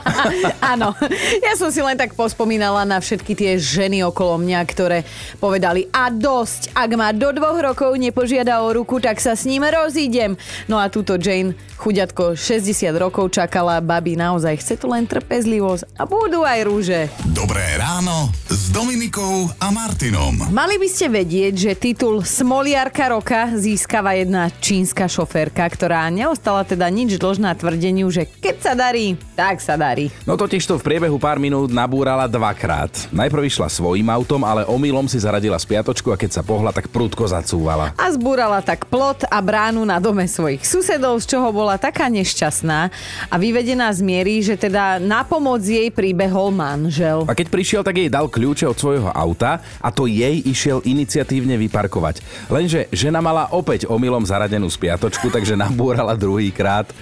Áno, 0.73 0.93
ja 1.39 1.53
som 1.55 1.69
si 1.69 1.79
len 1.79 1.95
tak 1.95 2.13
pospomínala 2.13 2.83
na 2.83 2.97
všetky 2.97 3.33
tie 3.33 3.51
ženy 3.55 4.03
okolo 4.03 4.37
mňa, 4.37 4.59
ktoré 4.65 5.07
povedali 5.37 5.87
a 5.89 6.07
dosť, 6.07 6.73
ak 6.73 6.89
ma 6.93 7.09
do 7.11 7.31
dvoch 7.31 7.57
rokov 7.57 7.95
nepožiada 7.95 8.61
o 8.61 8.69
ruku, 8.69 8.99
tak 8.99 9.17
sa 9.17 9.33
s 9.33 9.43
ním 9.43 9.63
rozídem. 9.63 10.35
No 10.67 10.77
a 10.77 10.87
túto 10.87 11.15
Jane, 11.15 11.55
chuďatko, 11.77 12.35
60 12.35 12.67
rokov 12.93 13.31
čakala, 13.31 13.79
babi, 13.79 14.13
naozaj 14.13 14.59
chce 14.59 14.75
to 14.75 14.85
len 14.85 15.07
trpezlivosť 15.07 15.95
a 15.95 16.03
budú 16.03 16.43
aj 16.43 16.59
rúže. 16.61 16.99
Dobré 17.27 17.63
ráno 17.75 18.29
s 18.45 18.60
Dominikou 18.71 19.51
a 19.59 19.67
Martinom. 19.67 20.47
Mali 20.47 20.79
by 20.79 20.87
ste 20.87 21.11
vedieť, 21.11 21.53
že 21.59 21.71
titul 21.75 22.23
Smoliarka 22.23 23.11
roka 23.11 23.51
získava 23.59 24.15
jedna 24.15 24.47
čínska 24.47 25.11
šoférka, 25.11 25.67
ktorá 25.67 26.07
neostala 26.07 26.63
teda 26.63 26.87
nič 26.87 27.19
dlžná 27.19 27.51
tvrdeniu, 27.59 28.07
že 28.07 28.23
keď 28.23 28.55
sa 28.63 28.71
darí, 28.71 29.19
tak 29.35 29.59
sa 29.59 29.75
darí. 29.75 30.07
No 30.23 30.39
totiž 30.39 30.63
to 30.63 30.79
v 30.79 30.87
priebehu 30.87 31.19
pár 31.19 31.35
minút 31.35 31.67
nabúrala 31.67 32.31
dvakrát. 32.31 33.11
Najprv 33.11 33.51
išla 33.51 33.67
svojím 33.67 34.07
autom, 34.07 34.39
ale 34.47 34.63
omylom 34.63 35.03
si 35.03 35.19
zaradila 35.19 35.59
spiatočku 35.59 36.07
a 36.07 36.15
keď 36.15 36.39
sa 36.39 36.41
pohla, 36.41 36.71
tak 36.71 36.87
prúdko 36.87 37.27
zacúvala. 37.27 37.91
a 37.99 38.07
zbúrala 38.07 38.63
tak 38.63 38.87
plot 38.87 39.27
a 39.27 39.43
bránu 39.43 39.83
na 39.83 39.99
dome 39.99 40.23
svojich 40.31 40.63
susedov, 40.63 41.19
z 41.19 41.35
čoho 41.35 41.51
bola 41.51 41.75
taká 41.75 42.07
nešťastná 42.07 42.87
a 43.27 43.35
vyvedená 43.35 43.91
z 43.91 43.99
miery, 43.99 44.39
že 44.39 44.55
teda 44.55 44.95
na 44.95 45.27
pomoc 45.27 45.59
jej 45.59 45.91
príbehol 45.91 46.55
manžel. 46.55 47.27
A 47.27 47.35
keď 47.35 47.51
prišiel, 47.51 47.83
tak 47.83 47.99
jej 47.99 48.07
dal 48.07 48.31
kľúče 48.61 48.69
od 48.69 48.77
svojho 48.77 49.09
auta 49.09 49.57
a 49.81 49.89
to 49.89 50.05
jej 50.05 50.37
išiel 50.45 50.85
iniciatívne 50.85 51.57
vyparkovať. 51.57 52.21
Lenže 52.45 52.85
žena 52.93 53.17
mala 53.17 53.49
opäť 53.49 53.89
omylom 53.89 54.21
zaradenú 54.21 54.69
spiatočku, 54.69 55.33
takže 55.33 55.57
nabúrala 55.57 56.13
druhýkrát. 56.13 56.93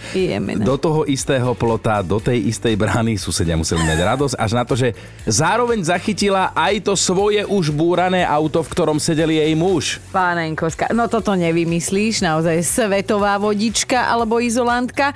Do 0.63 0.79
toho 0.79 1.03
istého 1.03 1.51
plota, 1.59 1.99
do 1.99 2.23
tej 2.23 2.47
istej 2.47 2.79
brány 2.79 3.19
susedia 3.19 3.59
museli 3.59 3.83
mať 3.83 3.99
radosť, 4.15 4.35
až 4.39 4.51
na 4.55 4.63
to, 4.63 4.79
že 4.79 4.95
zároveň 5.27 5.83
zachytila 5.83 6.55
aj 6.55 6.87
to 6.87 6.93
svoje 6.95 7.43
už 7.43 7.75
búrané 7.75 8.23
auto, 8.23 8.63
v 8.63 8.71
ktorom 8.71 8.95
sedeli 8.95 9.35
jej 9.43 9.53
muž. 9.59 9.99
Pánenko, 10.15 10.71
ska- 10.71 10.95
no 10.95 11.11
toto 11.11 11.35
nevymyslíš, 11.35 12.23
naozaj 12.23 12.63
svetová 12.63 13.35
vodička 13.35 14.07
alebo 14.07 14.39
izolantka, 14.39 15.11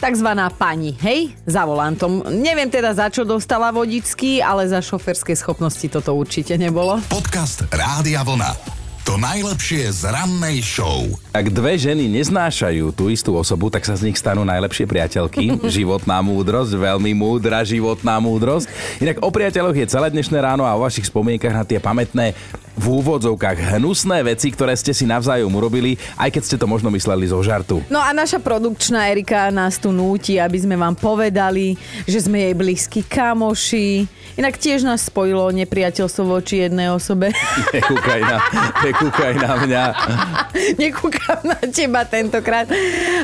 takzvaná 0.00 0.48
pani, 0.48 0.96
hej, 1.04 1.36
za 1.44 1.68
volantom. 1.68 2.24
Neviem 2.32 2.72
teda 2.72 2.96
za 2.96 3.12
čo 3.12 3.28
dostala 3.28 3.68
vodický, 3.68 4.40
ale 4.40 4.64
za 4.64 4.80
šoferské 4.80 5.36
schopnosti 5.36 5.84
toto 5.92 6.16
určite 6.16 6.56
nebolo. 6.56 6.98
Podcast 7.12 7.68
Rádia 7.68 8.24
Vlna. 8.24 8.80
To 9.08 9.16
najlepšie 9.16 9.90
z 9.90 10.12
rannej 10.12 10.60
show. 10.60 11.08
Ak 11.32 11.48
dve 11.50 11.74
ženy 11.74 12.06
neznášajú 12.20 12.92
tú 12.92 13.08
istú 13.08 13.32
osobu, 13.32 13.72
tak 13.72 13.82
sa 13.82 13.96
z 13.96 14.06
nich 14.06 14.14
stanú 14.14 14.44
najlepšie 14.44 14.84
priateľky. 14.84 15.56
Životná 15.76 16.20
múdrosť, 16.20 16.76
veľmi 16.76 17.16
múdra 17.16 17.64
životná 17.64 18.20
múdrosť. 18.20 18.68
Inak 19.00 19.24
o 19.24 19.32
priateľoch 19.32 19.74
je 19.74 19.90
celé 19.90 20.12
dnešné 20.12 20.38
ráno 20.38 20.68
a 20.68 20.76
o 20.76 20.84
vašich 20.84 21.08
spomienkach 21.08 21.50
na 21.50 21.64
tie 21.64 21.80
pamätné 21.80 22.36
v 22.80 23.04
úvodzovkách 23.04 23.76
hnusné 23.76 24.24
veci, 24.24 24.48
ktoré 24.48 24.72
ste 24.72 24.96
si 24.96 25.04
navzájom 25.04 25.52
urobili, 25.52 26.00
aj 26.16 26.32
keď 26.32 26.42
ste 26.48 26.56
to 26.56 26.64
možno 26.64 26.88
mysleli 26.88 27.28
zo 27.28 27.36
žartu. 27.44 27.84
No 27.92 28.00
a 28.00 28.16
naša 28.16 28.40
produkčná 28.40 29.12
Erika 29.12 29.52
nás 29.52 29.76
tu 29.76 29.92
núti, 29.92 30.40
aby 30.40 30.56
sme 30.56 30.80
vám 30.80 30.96
povedali, 30.96 31.76
že 32.08 32.24
sme 32.24 32.40
jej 32.40 32.54
blízki 32.56 33.04
kamoši. 33.04 34.08
Inak 34.40 34.56
tiež 34.56 34.88
nás 34.88 35.04
spojilo 35.12 35.52
nepriateľstvo 35.52 36.24
voči 36.24 36.64
jednej 36.64 36.88
osobe. 36.88 37.36
Nekúkaj 37.76 38.20
na, 38.24 38.36
nekúkaj 38.80 39.34
na 39.36 39.52
mňa. 39.60 39.84
Nekúkam 40.82 41.40
na 41.44 41.60
teba 41.68 42.08
tentokrát. 42.08 42.70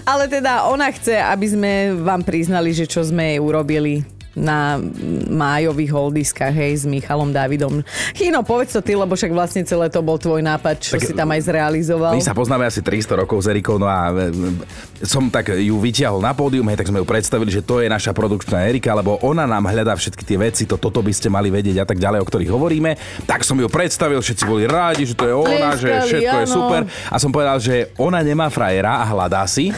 Ale 0.05 0.29
teda 0.29 0.69
ona 0.69 0.93
chce, 0.93 1.17
aby 1.17 1.47
sme 1.49 1.73
vám 1.97 2.21
priznali, 2.21 2.77
že 2.77 2.85
čo 2.85 3.01
sme 3.01 3.33
jej 3.33 3.41
urobili 3.41 4.16
na 4.37 4.77
májových 5.33 5.91
holdiskách, 5.91 6.53
hej, 6.53 6.73
s 6.77 6.85
Michalom 6.85 7.33
Davidom. 7.33 7.81
Chino, 8.13 8.45
povedz 8.45 8.77
to 8.77 8.85
ty, 8.85 8.93
lebo 8.93 9.17
však 9.17 9.33
vlastne 9.33 9.65
celé 9.65 9.89
to 9.89 10.05
bol 10.05 10.21
tvoj 10.21 10.45
nápad, 10.45 10.77
čo 10.77 11.01
Tak- 11.01 11.09
si 11.09 11.13
tam 11.17 11.33
aj 11.33 11.41
zrealizoval. 11.49 12.13
My 12.13 12.21
sa 12.21 12.37
poznáme 12.37 12.69
asi 12.69 12.85
300 12.85 13.17
rokov 13.17 13.41
s 13.41 13.49
Erikou, 13.49 13.81
no 13.81 13.89
a 13.89 14.13
e, 14.13 14.29
e, 14.29 15.09
som 15.09 15.33
tak 15.33 15.57
ju 15.57 15.81
vyťahol 15.81 16.21
na 16.21 16.37
pódium, 16.37 16.69
hej, 16.69 16.77
tak 16.77 16.93
sme 16.93 17.01
ju 17.01 17.09
predstavili, 17.09 17.49
že 17.49 17.65
to 17.65 17.81
je 17.81 17.89
naša 17.89 18.13
produkčná 18.13 18.69
Erika, 18.69 18.93
lebo 18.93 19.17
ona 19.25 19.49
nám 19.49 19.65
hľadá 19.65 19.97
všetky 19.97 20.23
tie 20.23 20.37
veci, 20.37 20.63
to, 20.69 20.77
toto 20.77 21.01
by 21.01 21.17
ste 21.17 21.33
mali 21.33 21.49
vedieť 21.49 21.83
a 21.83 21.87
tak 21.89 21.97
ďalej, 21.97 22.21
o 22.21 22.29
ktorých 22.29 22.53
hovoríme. 22.53 22.93
Tak 23.25 23.41
som 23.41 23.57
ju 23.57 23.73
predstavil, 23.73 24.21
všetci 24.21 24.45
boli 24.45 24.69
rádi, 24.69 25.09
že 25.09 25.17
to 25.17 25.25
je 25.25 25.33
ona, 25.33 25.73
že 25.81 25.89
Tlieskali, 25.89 26.09
všetko 26.13 26.37
je 26.37 26.47
áno. 26.47 26.53
super. 26.53 26.81
A 27.09 27.17
som 27.17 27.33
povedal, 27.33 27.57
že 27.57 27.89
ona 27.97 28.21
nemá 28.21 28.53
frajera 28.53 29.01
a 29.01 29.05
hľadá 29.09 29.49
si. 29.49 29.73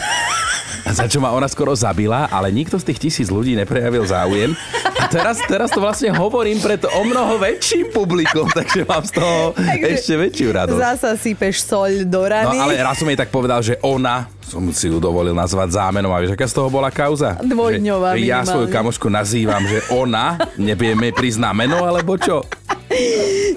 Za 0.88 1.04
čo 1.04 1.20
ma 1.20 1.36
ona 1.36 1.44
skoro 1.44 1.76
zabila, 1.76 2.32
ale 2.32 2.48
nikto 2.48 2.80
z 2.80 2.88
tých 2.88 2.98
tisíc 3.08 3.28
ľudí 3.28 3.52
neprejavil 3.52 4.08
záujem. 4.08 4.47
A 4.94 5.06
teraz, 5.06 5.40
teraz 5.42 5.68
to 5.68 5.78
vlastne 5.78 6.10
hovorím 6.10 6.58
pred 6.58 6.84
o 6.84 7.02
mnoho 7.02 7.36
väčším 7.36 7.90
publikom, 7.90 8.46
takže 8.48 8.84
mám 8.84 9.02
z 9.02 9.12
toho 9.14 9.38
Takže 9.52 9.86
ešte 9.88 10.14
väčšiu 10.16 10.48
radosť. 10.50 10.78
Zasa 10.78 11.10
sypeš 11.14 11.56
soľ 11.62 12.04
do 12.04 12.20
No 12.20 12.28
rany. 12.28 12.56
ale 12.56 12.72
raz 12.76 12.96
som 12.96 13.06
jej 13.06 13.16
tak 13.16 13.28
povedal, 13.28 13.60
že 13.60 13.76
ona, 13.80 14.28
som 14.48 14.64
si 14.72 14.88
ju 14.88 14.96
dovolil 14.96 15.36
nazvať 15.36 15.76
zámenom 15.76 16.08
a 16.08 16.18
vieš, 16.24 16.32
aká 16.32 16.48
z 16.48 16.56
toho 16.56 16.72
bola 16.72 16.88
kauza? 16.88 17.36
Dvojdňová 17.44 18.16
Že, 18.16 18.24
ja 18.24 18.40
svoju 18.48 18.72
kamošku 18.72 19.12
nazývam, 19.12 19.60
že 19.68 19.84
ona, 19.92 20.40
nevieme 20.56 21.12
na 21.36 21.52
meno, 21.52 21.84
alebo 21.84 22.16
čo? 22.16 22.40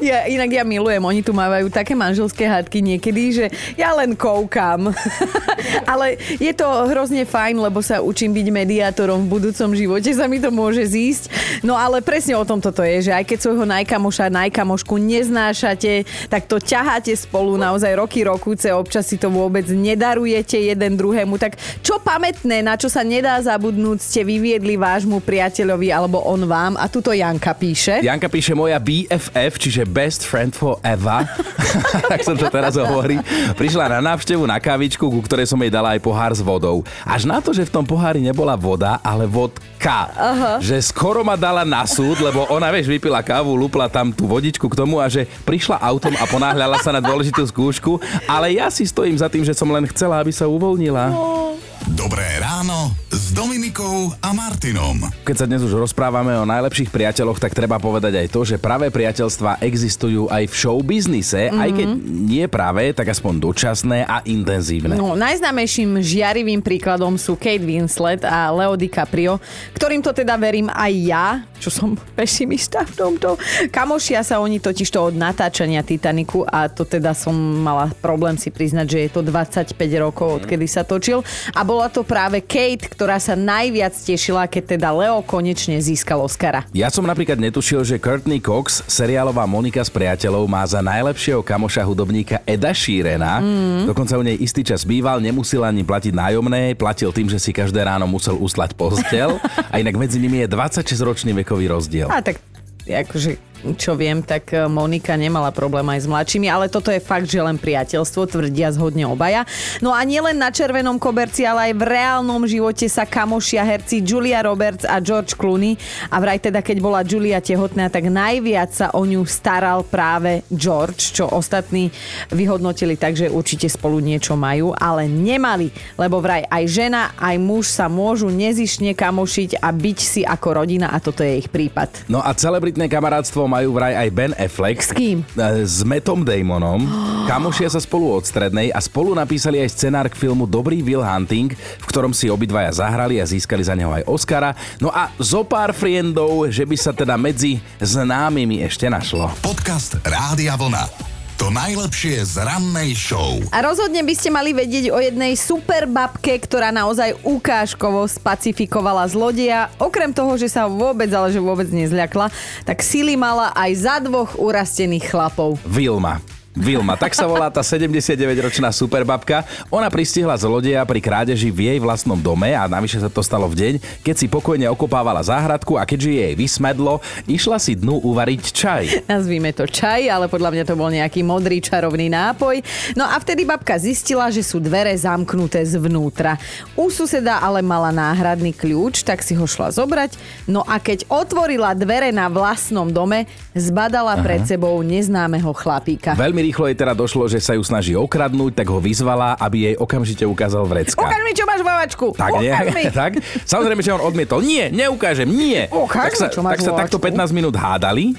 Ja, 0.02 0.26
inak 0.26 0.50
ja 0.50 0.64
milujem, 0.66 1.00
oni 1.00 1.22
tu 1.22 1.30
mávajú 1.32 1.70
také 1.70 1.94
manželské 1.94 2.50
hádky 2.50 2.82
niekedy, 2.82 3.22
že 3.32 3.46
ja 3.78 3.94
len 3.94 4.18
koukam. 4.18 4.90
ale 5.94 6.18
je 6.42 6.52
to 6.58 6.66
hrozne 6.90 7.22
fajn, 7.22 7.62
lebo 7.62 7.80
sa 7.86 8.02
učím 8.02 8.34
byť 8.34 8.48
mediátorom 8.50 9.24
v 9.24 9.32
budúcom 9.38 9.72
živote, 9.78 10.10
sa 10.10 10.26
mi 10.26 10.42
to 10.42 10.50
môže 10.50 10.84
zísť. 10.90 11.30
No 11.62 11.78
ale 11.78 12.02
presne 12.02 12.34
o 12.34 12.42
tom 12.42 12.58
toto 12.58 12.82
je, 12.82 13.08
že 13.08 13.12
aj 13.14 13.30
keď 13.30 13.38
svojho 13.46 13.66
najkamoša, 13.70 14.34
najkamošku 14.34 14.98
neznášate, 14.98 16.04
tak 16.28 16.50
to 16.50 16.58
ťaháte 16.58 17.14
spolu 17.14 17.56
naozaj 17.56 17.94
roky, 17.94 18.26
rokúce, 18.26 18.74
občas 18.74 19.06
si 19.06 19.22
to 19.22 19.30
vôbec 19.30 19.70
nedarujete 19.70 20.58
jeden 20.82 20.98
druhému. 20.98 21.38
Tak 21.38 21.62
čo 21.86 22.02
pamätné, 22.02 22.66
na 22.66 22.74
čo 22.74 22.90
sa 22.90 23.06
nedá 23.06 23.38
zabudnúť, 23.38 24.02
ste 24.02 24.26
vyviedli 24.26 24.82
vášmu 24.82 25.22
priateľovi 25.22 25.94
alebo 25.94 26.18
on 26.26 26.50
vám? 26.50 26.74
A 26.82 26.90
tuto 26.90 27.14
Janka 27.14 27.54
píše. 27.54 28.02
Janka 28.02 28.26
píše 28.26 28.58
moja 28.58 28.82
BFF, 28.82 29.62
čiže 29.62 29.86
Best 29.86 30.26
Friend 30.26 30.50
Forever. 30.50 31.30
tak 32.12 32.26
som 32.26 32.34
to 32.34 32.50
teraz 32.50 32.74
hovorí. 32.74 33.22
Prišla 33.54 34.02
na 34.02 34.12
návštevu 34.12 34.50
na 34.50 34.58
kávičku, 34.58 35.06
ku 35.06 35.22
ktorej 35.22 35.46
som 35.46 35.62
jej 35.62 35.70
dala 35.70 35.94
aj 35.94 36.02
pohár 36.02 36.34
s 36.34 36.42
vodou. 36.42 36.82
Až 37.06 37.30
na 37.30 37.38
to, 37.38 37.54
že 37.54 37.70
v 37.70 37.74
tom 37.78 37.86
pohári 37.86 38.18
nebola 38.18 38.58
voda, 38.58 38.98
ale 39.06 39.30
vodka. 39.30 40.10
Aha. 40.18 40.52
Že 40.58 40.82
skoro 40.82 41.22
ma 41.22 41.38
dala 41.38 41.62
na 41.62 41.86
súd, 41.86 42.18
lebo 42.18 42.50
ona, 42.50 42.74
vieš, 42.74 42.90
vypila 42.90 43.22
kávu, 43.22 43.54
lupla 43.54 43.86
tam 43.86 44.10
tú 44.10 44.26
vodičku 44.26 44.66
k 44.66 44.76
tomu 44.76 44.98
a 44.98 45.06
že 45.06 45.30
prišla 45.46 45.78
autom 45.78 46.18
a 46.18 46.26
ponáhľala 46.26 46.82
sa 46.82 46.90
na 46.90 47.04
dôležitú 47.04 47.46
skúšku, 47.46 48.02
ale 48.26 48.58
ja 48.58 48.74
si 48.74 48.88
stojím 48.88 49.20
za 49.20 49.30
tým, 49.30 49.46
že 49.46 49.54
som 49.54 49.70
len 49.70 49.86
chcela, 49.92 50.18
aby 50.18 50.34
sa 50.34 50.50
uvoľnila. 50.50 50.71
No. 51.12 51.58
Dobré 51.90 52.38
ráno 52.38 52.94
s 53.10 53.34
Dominikou 53.34 54.14
a 54.22 54.30
Martinom. 54.38 55.02
Keď 55.26 55.36
sa 55.36 55.50
dnes 55.50 55.66
už 55.66 55.82
rozprávame 55.82 56.30
o 56.38 56.46
najlepších 56.46 56.94
priateľoch, 56.94 57.42
tak 57.42 57.58
treba 57.58 57.82
povedať 57.82 58.22
aj 58.22 58.28
to, 58.30 58.46
že 58.46 58.62
pravé 58.62 58.94
priateľstva 58.94 59.66
existujú 59.66 60.30
aj 60.30 60.46
v 60.46 60.54
showbiznise, 60.54 61.50
mm-hmm. 61.50 61.58
aj 61.58 61.70
keď 61.74 61.88
nie 62.06 62.46
práve, 62.46 62.94
tak 62.94 63.10
aspoň 63.10 63.34
dočasné 63.42 64.06
a 64.06 64.22
intenzívne. 64.30 64.94
No, 64.94 65.18
najznámejším 65.18 66.06
žiarivým 66.06 66.62
príkladom 66.62 67.18
sú 67.18 67.34
Kate 67.34 67.66
Winslet 67.66 68.22
a 68.30 68.54
Leo 68.54 68.78
DiCaprio, 68.78 69.42
ktorým 69.74 70.06
to 70.06 70.14
teda 70.14 70.38
verím 70.38 70.70
aj 70.70 70.94
ja, 71.02 71.26
čo 71.58 71.74
som 71.74 71.98
pesimista 72.18 72.86
v 72.86 72.94
tomto. 72.94 73.42
Kamošia 73.74 74.22
sa 74.22 74.38
oni 74.38 74.62
totiž 74.62 74.86
to 74.94 75.10
od 75.10 75.18
natáčania 75.18 75.82
Titaniku 75.82 76.46
a 76.46 76.70
to 76.70 76.86
teda 76.86 77.18
som 77.18 77.34
mala 77.34 77.90
problém 78.06 78.38
si 78.38 78.54
priznať, 78.54 78.86
že 78.86 79.00
je 79.02 79.10
to 79.10 79.22
25 79.26 79.74
rokov, 79.98 80.46
odkedy 80.46 80.70
sa 80.70 80.86
točil. 80.86 81.26
A 81.58 81.71
bola 81.72 81.88
to 81.88 82.04
práve 82.04 82.44
Kate, 82.44 82.84
ktorá 82.84 83.16
sa 83.16 83.32
najviac 83.32 83.96
tešila, 83.96 84.44
keď 84.44 84.76
teda 84.76 84.92
Leo 84.92 85.24
konečne 85.24 85.80
získal 85.80 86.20
Oscara. 86.20 86.68
Ja 86.76 86.92
som 86.92 87.08
napríklad 87.08 87.40
netušil, 87.40 87.88
že 87.88 87.96
Courtney 87.96 88.44
Cox, 88.44 88.84
seriálová 88.92 89.48
Monika 89.48 89.80
s 89.80 89.88
priateľov, 89.88 90.52
má 90.52 90.68
za 90.68 90.84
najlepšieho 90.84 91.40
kamoša 91.40 91.88
hudobníka 91.88 92.44
Eda 92.44 92.76
Sheerana. 92.76 93.40
Mm. 93.40 93.88
Dokonca 93.88 94.20
u 94.20 94.24
nej 94.28 94.36
istý 94.36 94.68
čas 94.68 94.84
býval, 94.84 95.24
nemusel 95.24 95.64
ani 95.64 95.88
platiť 95.88 96.12
nájomné, 96.12 96.76
platil 96.76 97.16
tým, 97.16 97.32
že 97.32 97.40
si 97.40 97.56
každé 97.56 97.80
ráno 97.88 98.04
musel 98.04 98.36
uslať 98.36 98.76
postel. 98.76 99.40
a 99.72 99.80
inak 99.80 99.96
medzi 99.96 100.20
nimi 100.20 100.44
je 100.44 100.52
26-ročný 100.52 101.32
vekový 101.40 101.72
rozdiel. 101.72 102.12
A 102.12 102.20
tak 102.20 102.44
akože 102.84 103.51
čo 103.78 103.94
viem, 103.94 104.26
tak 104.26 104.52
e, 104.54 104.66
Monika 104.66 105.14
nemala 105.14 105.54
problém 105.54 105.86
aj 105.94 106.06
s 106.06 106.08
mladšími, 106.10 106.48
ale 106.50 106.72
toto 106.72 106.90
je 106.90 106.98
fakt, 106.98 107.30
že 107.30 107.38
len 107.38 107.62
priateľstvo, 107.62 108.26
tvrdia 108.26 108.74
zhodne 108.74 109.06
obaja. 109.06 109.46
No 109.80 109.94
a 109.94 110.02
nielen 110.02 110.42
na 110.42 110.50
červenom 110.50 110.98
koberci, 110.98 111.46
ale 111.46 111.72
aj 111.72 111.74
v 111.78 111.84
reálnom 111.86 112.42
živote 112.50 112.90
sa 112.90 113.06
kamošia 113.06 113.62
herci 113.62 114.02
Julia 114.02 114.42
Roberts 114.42 114.88
a 114.88 114.98
George 114.98 115.38
Clooney 115.38 115.78
a 116.10 116.18
vraj 116.18 116.42
teda, 116.42 116.66
keď 116.66 116.78
bola 116.82 117.06
Julia 117.06 117.38
tehotná, 117.38 117.92
tak 117.94 118.10
najviac 118.10 118.70
sa 118.74 118.88
o 118.98 119.06
ňu 119.06 119.22
staral 119.30 119.86
práve 119.86 120.42
George, 120.50 121.14
čo 121.14 121.30
ostatní 121.30 121.94
vyhodnotili 122.34 122.98
tak, 122.98 123.14
že 123.14 123.30
určite 123.30 123.70
spolu 123.70 124.02
niečo 124.02 124.34
majú, 124.34 124.74
ale 124.74 125.06
nemali, 125.06 125.70
lebo 126.00 126.18
vraj 126.18 126.48
aj 126.50 126.64
žena, 126.66 127.02
aj 127.20 127.36
muž 127.38 127.70
sa 127.70 127.86
môžu 127.86 128.32
nezišne 128.34 128.98
kamošiť 128.98 129.62
a 129.62 129.70
byť 129.70 130.00
si 130.00 130.22
ako 130.26 130.64
rodina 130.64 130.90
a 130.90 130.98
toto 130.98 131.22
je 131.22 131.44
ich 131.44 131.50
prípad. 131.52 132.08
No 132.08 132.24
a 132.24 132.34
celebritné 132.34 132.88
kamarátstvo 132.88 133.51
majú 133.52 133.76
vraj 133.76 134.00
aj 134.00 134.10
Ben 134.16 134.32
Affleck. 134.40 134.80
S 134.80 134.96
kým? 134.96 135.28
E, 135.36 135.68
s 135.68 135.84
Metom 135.84 136.24
Damonom. 136.24 136.88
Kamošia 137.28 137.68
sa 137.68 137.84
spolu 137.84 138.16
od 138.16 138.24
strednej 138.24 138.72
a 138.72 138.80
spolu 138.80 139.12
napísali 139.12 139.60
aj 139.60 139.76
scenár 139.76 140.08
k 140.08 140.16
filmu 140.16 140.48
Dobrý 140.48 140.80
Will 140.80 141.04
Hunting, 141.04 141.52
v 141.52 141.86
ktorom 141.92 142.16
si 142.16 142.32
obidvaja 142.32 142.72
zahrali 142.72 143.20
a 143.20 143.28
získali 143.28 143.68
za 143.68 143.76
neho 143.76 143.92
aj 143.92 144.08
Oscara. 144.08 144.56
No 144.80 144.88
a 144.88 145.12
zo 145.20 145.44
pár 145.44 145.76
friendov, 145.76 146.48
že 146.48 146.64
by 146.64 146.78
sa 146.80 146.96
teda 146.96 147.20
medzi 147.20 147.60
známymi 147.84 148.64
ešte 148.64 148.88
našlo. 148.88 149.28
Podcast 149.44 150.00
Rádia 150.08 150.56
Vlna. 150.56 151.11
To 151.42 151.50
najlepšie 151.50 152.22
z 152.22 152.46
rannej 152.46 152.94
show. 152.94 153.42
A 153.50 153.66
rozhodne 153.66 154.06
by 154.06 154.14
ste 154.14 154.30
mali 154.30 154.54
vedieť 154.54 154.94
o 154.94 155.02
jednej 155.02 155.34
super 155.34 155.90
babke, 155.90 156.38
ktorá 156.38 156.70
naozaj 156.70 157.18
ukážkovo 157.26 158.06
spacifikovala 158.06 159.10
zlodeja. 159.10 159.74
Okrem 159.82 160.14
toho, 160.14 160.38
že 160.38 160.54
sa 160.54 160.70
vôbec, 160.70 161.10
ale 161.10 161.34
že 161.34 161.42
vôbec 161.42 161.66
nezľakla, 161.66 162.30
tak 162.62 162.86
sily 162.86 163.18
mala 163.18 163.50
aj 163.58 163.72
za 163.74 163.98
dvoch 164.06 164.38
urastených 164.38 165.10
chlapov. 165.10 165.58
Vilma. 165.66 166.22
Vilma, 166.52 167.00
tak 167.00 167.16
sa 167.16 167.24
volá 167.32 167.48
tá 167.48 167.64
79-ročná 167.64 168.76
superbabka. 168.76 169.48
Ona 169.72 169.88
pristihla 169.88 170.36
zlodeja 170.36 170.84
pri 170.84 171.00
krádeži 171.00 171.48
v 171.48 171.72
jej 171.72 171.80
vlastnom 171.80 172.20
dome 172.20 172.52
a 172.52 172.68
navyše 172.68 173.00
sa 173.00 173.08
to 173.08 173.24
stalo 173.24 173.48
v 173.48 173.56
deň, 173.56 173.74
keď 174.04 174.16
si 174.20 174.28
pokojne 174.28 174.68
okopávala 174.68 175.24
záhradku 175.24 175.80
a 175.80 175.88
keďže 175.88 176.12
jej 176.12 176.34
vysmedlo, 176.36 177.00
išla 177.24 177.56
si 177.56 177.80
dnu 177.80 178.04
uvariť 178.04 178.44
čaj. 178.52 178.84
Nazvíme 179.08 179.56
to 179.56 179.64
čaj, 179.64 180.12
ale 180.12 180.28
podľa 180.28 180.52
mňa 180.52 180.64
to 180.68 180.76
bol 180.76 180.92
nejaký 180.92 181.24
modrý 181.24 181.64
čarovný 181.64 182.12
nápoj. 182.12 182.60
No 183.00 183.08
a 183.08 183.16
vtedy 183.16 183.48
babka 183.48 183.80
zistila, 183.80 184.28
že 184.28 184.44
sú 184.44 184.60
dvere 184.60 184.92
zamknuté 184.92 185.64
zvnútra. 185.64 186.36
U 186.76 186.92
suseda 186.92 187.40
ale 187.40 187.64
mala 187.64 187.96
náhradný 187.96 188.52
kľúč, 188.52 189.08
tak 189.08 189.24
si 189.24 189.40
ho 189.40 189.48
šla 189.48 189.72
zobrať. 189.72 190.20
No 190.52 190.68
a 190.68 190.84
keď 190.84 191.08
otvorila 191.08 191.72
dvere 191.80 192.12
na 192.12 192.28
vlastnom 192.28 192.92
dome, 192.92 193.24
zbadala 193.56 194.20
Aha. 194.20 194.24
pred 194.24 194.44
sebou 194.44 194.76
neznámeho 194.84 195.56
chlapíka. 195.56 196.12
Veľmi 196.20 196.41
Veľmi 196.42 196.58
rýchlo 196.58 196.74
jej 196.74 196.78
teda 196.82 196.98
došlo, 196.98 197.30
že 197.30 197.38
sa 197.38 197.54
ju 197.54 197.62
snaží 197.62 197.94
okradnúť, 197.94 198.58
tak 198.58 198.66
ho 198.74 198.82
vyzvala, 198.82 199.38
aby 199.38 199.70
jej 199.70 199.76
okamžite 199.78 200.26
ukázal 200.26 200.66
vrecka. 200.66 200.98
Ukáž 200.98 201.22
mi, 201.22 201.38
čo 201.38 201.46
máš 201.46 201.62
vo 201.62 201.70
Tak, 202.18 202.32
nie, 202.42 202.50
tak. 202.90 203.22
Samozrejme, 203.46 203.86
že 203.86 203.94
on 203.94 204.02
odmietol. 204.02 204.42
Nie, 204.42 204.74
neukážem, 204.74 205.30
nie. 205.30 205.70
Ukáž 205.70 206.18
tak 206.18 206.18
sa, 206.18 206.26
mi, 206.26 206.34
čo 206.34 206.42
máš 206.42 206.58
tak 206.58 206.66
sa 206.66 206.72
takto 206.74 206.98
15 206.98 207.30
minút 207.38 207.54
hádali. 207.54 208.18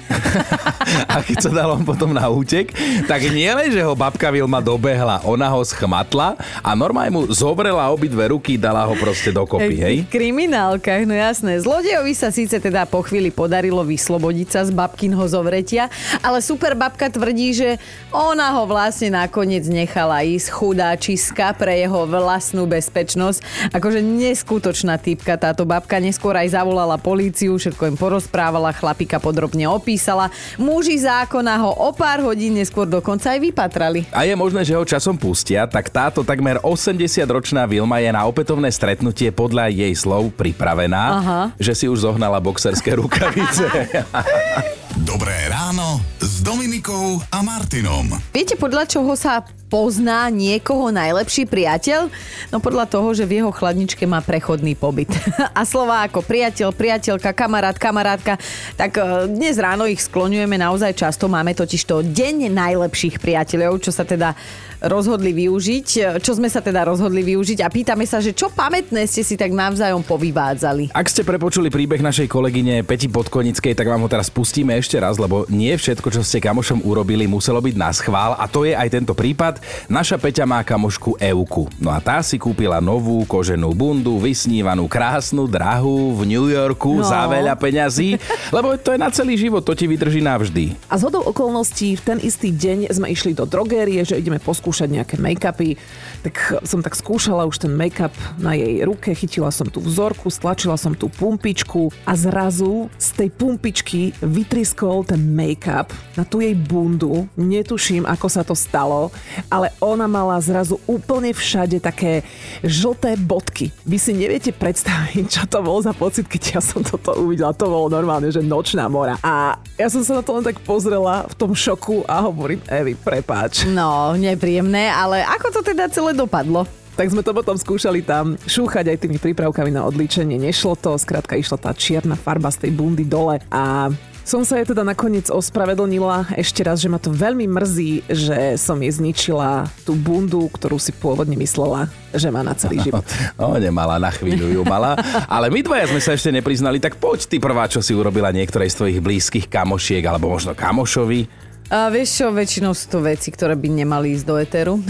a 1.11 1.19
keď 1.19 1.37
sa 1.43 1.51
dal 1.51 1.75
on 1.75 1.83
potom 1.83 2.15
na 2.15 2.23
útek, 2.31 2.71
tak 3.11 3.27
nie 3.27 3.51
len, 3.51 3.67
že 3.75 3.83
ho 3.83 3.91
babka 3.91 4.31
Vilma 4.31 4.63
dobehla, 4.63 5.19
ona 5.27 5.51
ho 5.51 5.59
schmatla 5.59 6.39
a 6.63 6.69
normálne 6.79 7.11
mu 7.11 7.21
zobrela 7.27 7.91
obidve 7.91 8.31
ruky, 8.31 8.55
dala 8.55 8.87
ho 8.87 8.95
proste 8.95 9.35
dokopy, 9.35 9.75
hej? 9.83 9.95
V 10.07 10.15
kriminálkach, 10.15 11.03
no 11.03 11.11
jasné. 11.11 11.59
Zlodejovi 11.59 12.15
sa 12.15 12.31
síce 12.31 12.55
teda 12.63 12.87
po 12.87 13.03
chvíli 13.03 13.35
podarilo 13.35 13.83
vyslobodiť 13.83 14.47
sa 14.47 14.61
z 14.63 14.71
babkinho 14.71 15.27
zovretia, 15.27 15.91
ale 16.23 16.39
super 16.39 16.71
babka 16.71 17.11
tvrdí, 17.11 17.51
že 17.51 17.69
ona 18.13 18.53
ho 18.53 18.69
vlastne 18.69 19.09
nakoniec 19.09 19.65
nechala 19.65 20.21
ísť 20.21 20.53
chudáčiska 20.53 21.57
pre 21.57 21.81
jeho 21.81 22.05
vlastnú 22.05 22.69
bezpečnosť. 22.69 23.73
Akože 23.73 24.05
neskutočná 24.05 25.01
typka 25.01 25.33
táto 25.35 25.65
babka 25.65 25.97
neskôr 25.97 26.37
aj 26.37 26.53
zavolala 26.53 27.01
políciu, 27.01 27.57
všetko 27.57 27.89
im 27.89 27.97
porozprávala, 27.97 28.69
chlapika 28.71 29.17
podrobne 29.17 29.65
opísala. 29.65 30.29
Muži 30.61 31.01
zákona 31.01 31.57
ho 31.65 31.73
o 31.73 31.89
pár 31.91 32.21
hodín 32.21 32.53
neskôr 32.53 32.85
dokonca 32.85 33.33
aj 33.33 33.39
vypatrali. 33.41 34.05
A 34.13 34.29
je 34.29 34.37
možné, 34.37 34.61
že 34.61 34.77
ho 34.77 34.85
časom 34.85 35.17
pustia, 35.17 35.65
tak 35.65 35.89
táto 35.89 36.21
takmer 36.21 36.61
80-ročná 36.61 37.65
Vilma 37.65 37.97
je 37.97 38.13
na 38.13 38.21
opätovné 38.29 38.69
stretnutie 38.69 39.33
podľa 39.33 39.73
jej 39.73 39.93
slov 39.97 40.37
pripravená, 40.37 41.03
Aha. 41.17 41.41
že 41.57 41.73
si 41.73 41.85
už 41.89 42.05
zohnala 42.05 42.37
boxerské 42.37 42.93
rukavice. 42.93 43.65
Dobré 45.01 45.49
ráno 45.49 45.97
s 46.21 46.45
Dominikou 46.45 47.17
a 47.33 47.41
Martinom. 47.41 48.13
Viete, 48.29 48.53
podľa 48.53 48.85
čoho 48.85 49.17
sa 49.17 49.41
pozná 49.73 50.29
niekoho 50.29 50.93
najlepší 50.93 51.49
priateľ? 51.49 52.05
No 52.53 52.61
podľa 52.61 52.85
toho, 52.85 53.09
že 53.17 53.25
v 53.25 53.41
jeho 53.41 53.49
chladničke 53.49 54.05
má 54.05 54.21
prechodný 54.21 54.77
pobyt. 54.77 55.09
A 55.57 55.65
slova 55.65 56.05
ako 56.05 56.21
priateľ, 56.21 56.69
priateľka, 56.69 57.33
kamarát, 57.33 57.73
kamarátka, 57.73 58.37
tak 58.77 59.01
e, 59.01 59.33
dnes 59.33 59.57
ráno 59.57 59.89
ich 59.89 60.05
skloňujeme 60.05 60.61
naozaj 60.61 60.93
často. 60.93 61.25
Máme 61.25 61.57
totiž 61.57 61.89
to 61.89 62.05
deň 62.05 62.53
najlepších 62.53 63.17
priateľov, 63.17 63.81
čo 63.81 63.89
sa 63.89 64.05
teda 64.05 64.37
rozhodli 64.83 65.31
využiť, 65.31 66.19
čo 66.19 66.31
sme 66.35 66.51
sa 66.51 66.59
teda 66.59 66.83
rozhodli 66.83 67.23
využiť 67.23 67.63
a 67.63 67.71
pýtame 67.71 68.03
sa, 68.03 68.19
že 68.19 68.35
čo 68.35 68.51
pamätné 68.51 69.07
ste 69.07 69.23
si 69.23 69.39
tak 69.39 69.55
navzájom 69.55 70.03
povyvádzali. 70.03 70.91
Ak 70.91 71.07
ste 71.07 71.23
prepočuli 71.23 71.71
príbeh 71.71 72.03
našej 72.03 72.27
kolegyne 72.27 72.83
Peti 72.83 73.07
Podkonickej, 73.07 73.79
tak 73.79 73.87
vám 73.87 74.03
ho 74.03 74.11
teraz 74.11 74.27
pustíme 74.27 74.75
ešte 74.75 74.99
raz, 74.99 75.15
lebo 75.15 75.47
nie 75.47 75.71
všetko, 75.71 76.11
čo 76.11 76.21
ste 76.21 76.43
kamošom 76.43 76.83
urobili, 76.83 77.23
muselo 77.23 77.63
byť 77.63 77.75
na 77.79 77.89
schvál 77.95 78.35
a 78.35 78.45
to 78.51 78.67
je 78.67 78.75
aj 78.75 78.91
tento 78.91 79.15
prípad. 79.15 79.62
Naša 79.87 80.17
Peťa 80.17 80.47
má 80.47 80.63
kamošku 80.63 81.19
Euku. 81.19 81.67
No 81.79 81.91
a 81.91 81.99
tá 81.99 82.19
si 82.23 82.39
kúpila 82.39 82.79
novú 82.79 83.23
koženú 83.23 83.71
bundu, 83.75 84.19
vysnívanú, 84.19 84.87
krásnu, 84.87 85.47
drahú 85.47 86.15
v 86.17 86.21
New 86.27 86.47
Yorku 86.47 86.99
No. 86.99 87.07
za 87.07 87.25
veľa 87.27 87.55
peňazí, 87.57 88.19
lebo 88.51 88.75
to 88.77 88.93
je 88.93 88.99
na 89.01 89.09
celý 89.09 89.35
život, 89.35 89.65
to 89.65 89.73
ti 89.73 89.89
vydrží 89.89 90.21
navždy. 90.21 90.75
A 90.87 90.95
z 90.99 91.01
hodou 91.09 91.23
okolností 91.25 91.95
v 91.97 92.01
ten 92.01 92.17
istý 92.21 92.53
deň 92.53 92.93
sme 92.93 93.09
išli 93.09 93.33
do 93.33 93.47
drogérie, 93.47 94.03
že 94.05 94.19
ideme 94.19 94.37
poskúšať 94.37 94.89
nejaké 94.91 95.15
make-upy. 95.17 95.75
Tak 96.23 96.63
som 96.63 96.79
tak 96.79 96.95
skúšala 96.95 97.43
už 97.47 97.67
ten 97.67 97.73
make-up 97.73 98.13
na 98.39 98.55
jej 98.55 98.83
ruke, 98.87 99.11
chytila 99.11 99.51
som 99.51 99.67
tú 99.67 99.83
vzorku, 99.83 100.31
stlačila 100.31 100.79
som 100.79 100.95
tú 100.95 101.11
pumpičku 101.11 101.91
a 102.07 102.13
zrazu 102.15 102.87
z 102.95 103.07
tej 103.19 103.29
pumpičky 103.33 104.15
vytriskol 104.21 105.03
ten 105.03 105.19
make-up 105.33 105.91
na 106.15 106.23
tú 106.23 106.39
jej 106.39 106.55
bundu. 106.55 107.27
Netuším, 107.35 108.07
ako 108.07 108.27
sa 108.29 108.45
to 108.45 108.55
stalo, 108.55 109.09
ale 109.53 109.69
ona 109.77 110.09
mala 110.09 110.41
zrazu 110.41 110.81
úplne 110.89 111.29
všade 111.29 111.77
také 111.77 112.25
žlté 112.65 113.13
bodky. 113.21 113.69
Vy 113.85 113.97
si 114.01 114.17
neviete 114.17 114.49
predstaviť, 114.49 115.29
čo 115.29 115.43
to 115.45 115.61
bol 115.61 115.77
za 115.77 115.93
pocit, 115.93 116.25
keď 116.25 116.57
ja 116.57 116.61
som 116.65 116.81
toto 116.81 117.13
uvidela. 117.21 117.53
To 117.53 117.69
bolo 117.69 117.93
normálne, 117.93 118.33
že 118.33 118.41
nočná 118.41 118.89
mora. 118.89 119.21
A 119.21 119.61
ja 119.77 119.87
som 119.93 120.01
sa 120.01 120.17
na 120.17 120.25
to 120.25 120.33
len 120.33 120.41
tak 120.41 120.57
pozrela 120.65 121.29
v 121.29 121.35
tom 121.37 121.53
šoku 121.53 122.01
a 122.09 122.25
hovorím, 122.25 122.65
Evi, 122.65 122.97
prepáč. 122.97 123.69
No, 123.69 124.17
nepríjemné, 124.17 124.89
ale 124.89 125.21
ako 125.21 125.61
to 125.61 125.61
teda 125.61 125.85
celé 125.93 126.17
dopadlo? 126.17 126.65
Tak 126.93 127.09
sme 127.09 127.25
to 127.25 127.33
potom 127.33 127.57
skúšali 127.57 128.05
tam 128.05 128.37
šúchať 128.45 128.93
aj 128.93 128.97
tými 129.01 129.17
prípravkami 129.17 129.73
na 129.73 129.81
odlíčenie. 129.85 130.37
Nešlo 130.37 130.77
to, 130.77 130.93
skrátka 130.97 131.33
išla 131.33 131.57
tá 131.57 131.73
čierna 131.73 132.13
farba 132.13 132.53
z 132.53 132.65
tej 132.65 132.71
bundy 132.77 133.05
dole 133.05 133.41
a 133.49 133.89
som 134.23 134.47
sa 134.47 134.55
jej 134.55 134.71
teda 134.71 134.87
nakoniec 134.87 135.27
ospravedlnila 135.27 136.31
ešte 136.39 136.63
raz, 136.63 136.79
že 136.79 136.87
ma 136.87 136.95
to 136.95 137.11
veľmi 137.11 137.43
mrzí, 137.43 138.07
že 138.07 138.55
som 138.55 138.79
jej 138.79 138.91
zničila 138.95 139.67
tú 139.83 139.99
bundu, 139.99 140.47
ktorú 140.47 140.79
si 140.79 140.95
pôvodne 140.95 141.35
myslela, 141.35 141.91
že 142.15 142.31
má 142.31 142.39
na 142.39 142.55
celý 142.55 142.79
život. 142.79 143.03
No, 143.35 143.59
nemala, 143.59 143.99
na 143.99 144.11
chvíľu 144.15 144.47
ju 144.47 144.61
mala. 144.63 144.95
Ale 145.27 145.51
my 145.51 145.59
dvaja 145.59 145.91
sme 145.91 145.99
sa 145.99 146.15
ešte 146.15 146.31
nepriznali, 146.31 146.79
tak 146.79 146.95
poď 146.95 147.27
ty 147.27 147.37
prvá, 147.37 147.67
čo 147.67 147.83
si 147.83 147.91
urobila 147.91 148.31
niektorej 148.31 148.71
z 148.71 148.77
tvojich 148.79 148.99
blízkych 149.03 149.45
kamošiek, 149.51 150.03
alebo 150.07 150.31
možno 150.31 150.55
kamošovi. 150.55 151.27
A 151.67 151.91
vieš 151.91 152.23
čo, 152.23 152.31
väčšinou 152.31 152.71
sú 152.71 152.85
to 152.87 152.99
veci, 153.03 153.27
ktoré 153.27 153.59
by 153.59 153.67
nemali 153.83 154.15
ísť 154.15 154.25
do 154.25 154.35
eteru. 154.39 154.75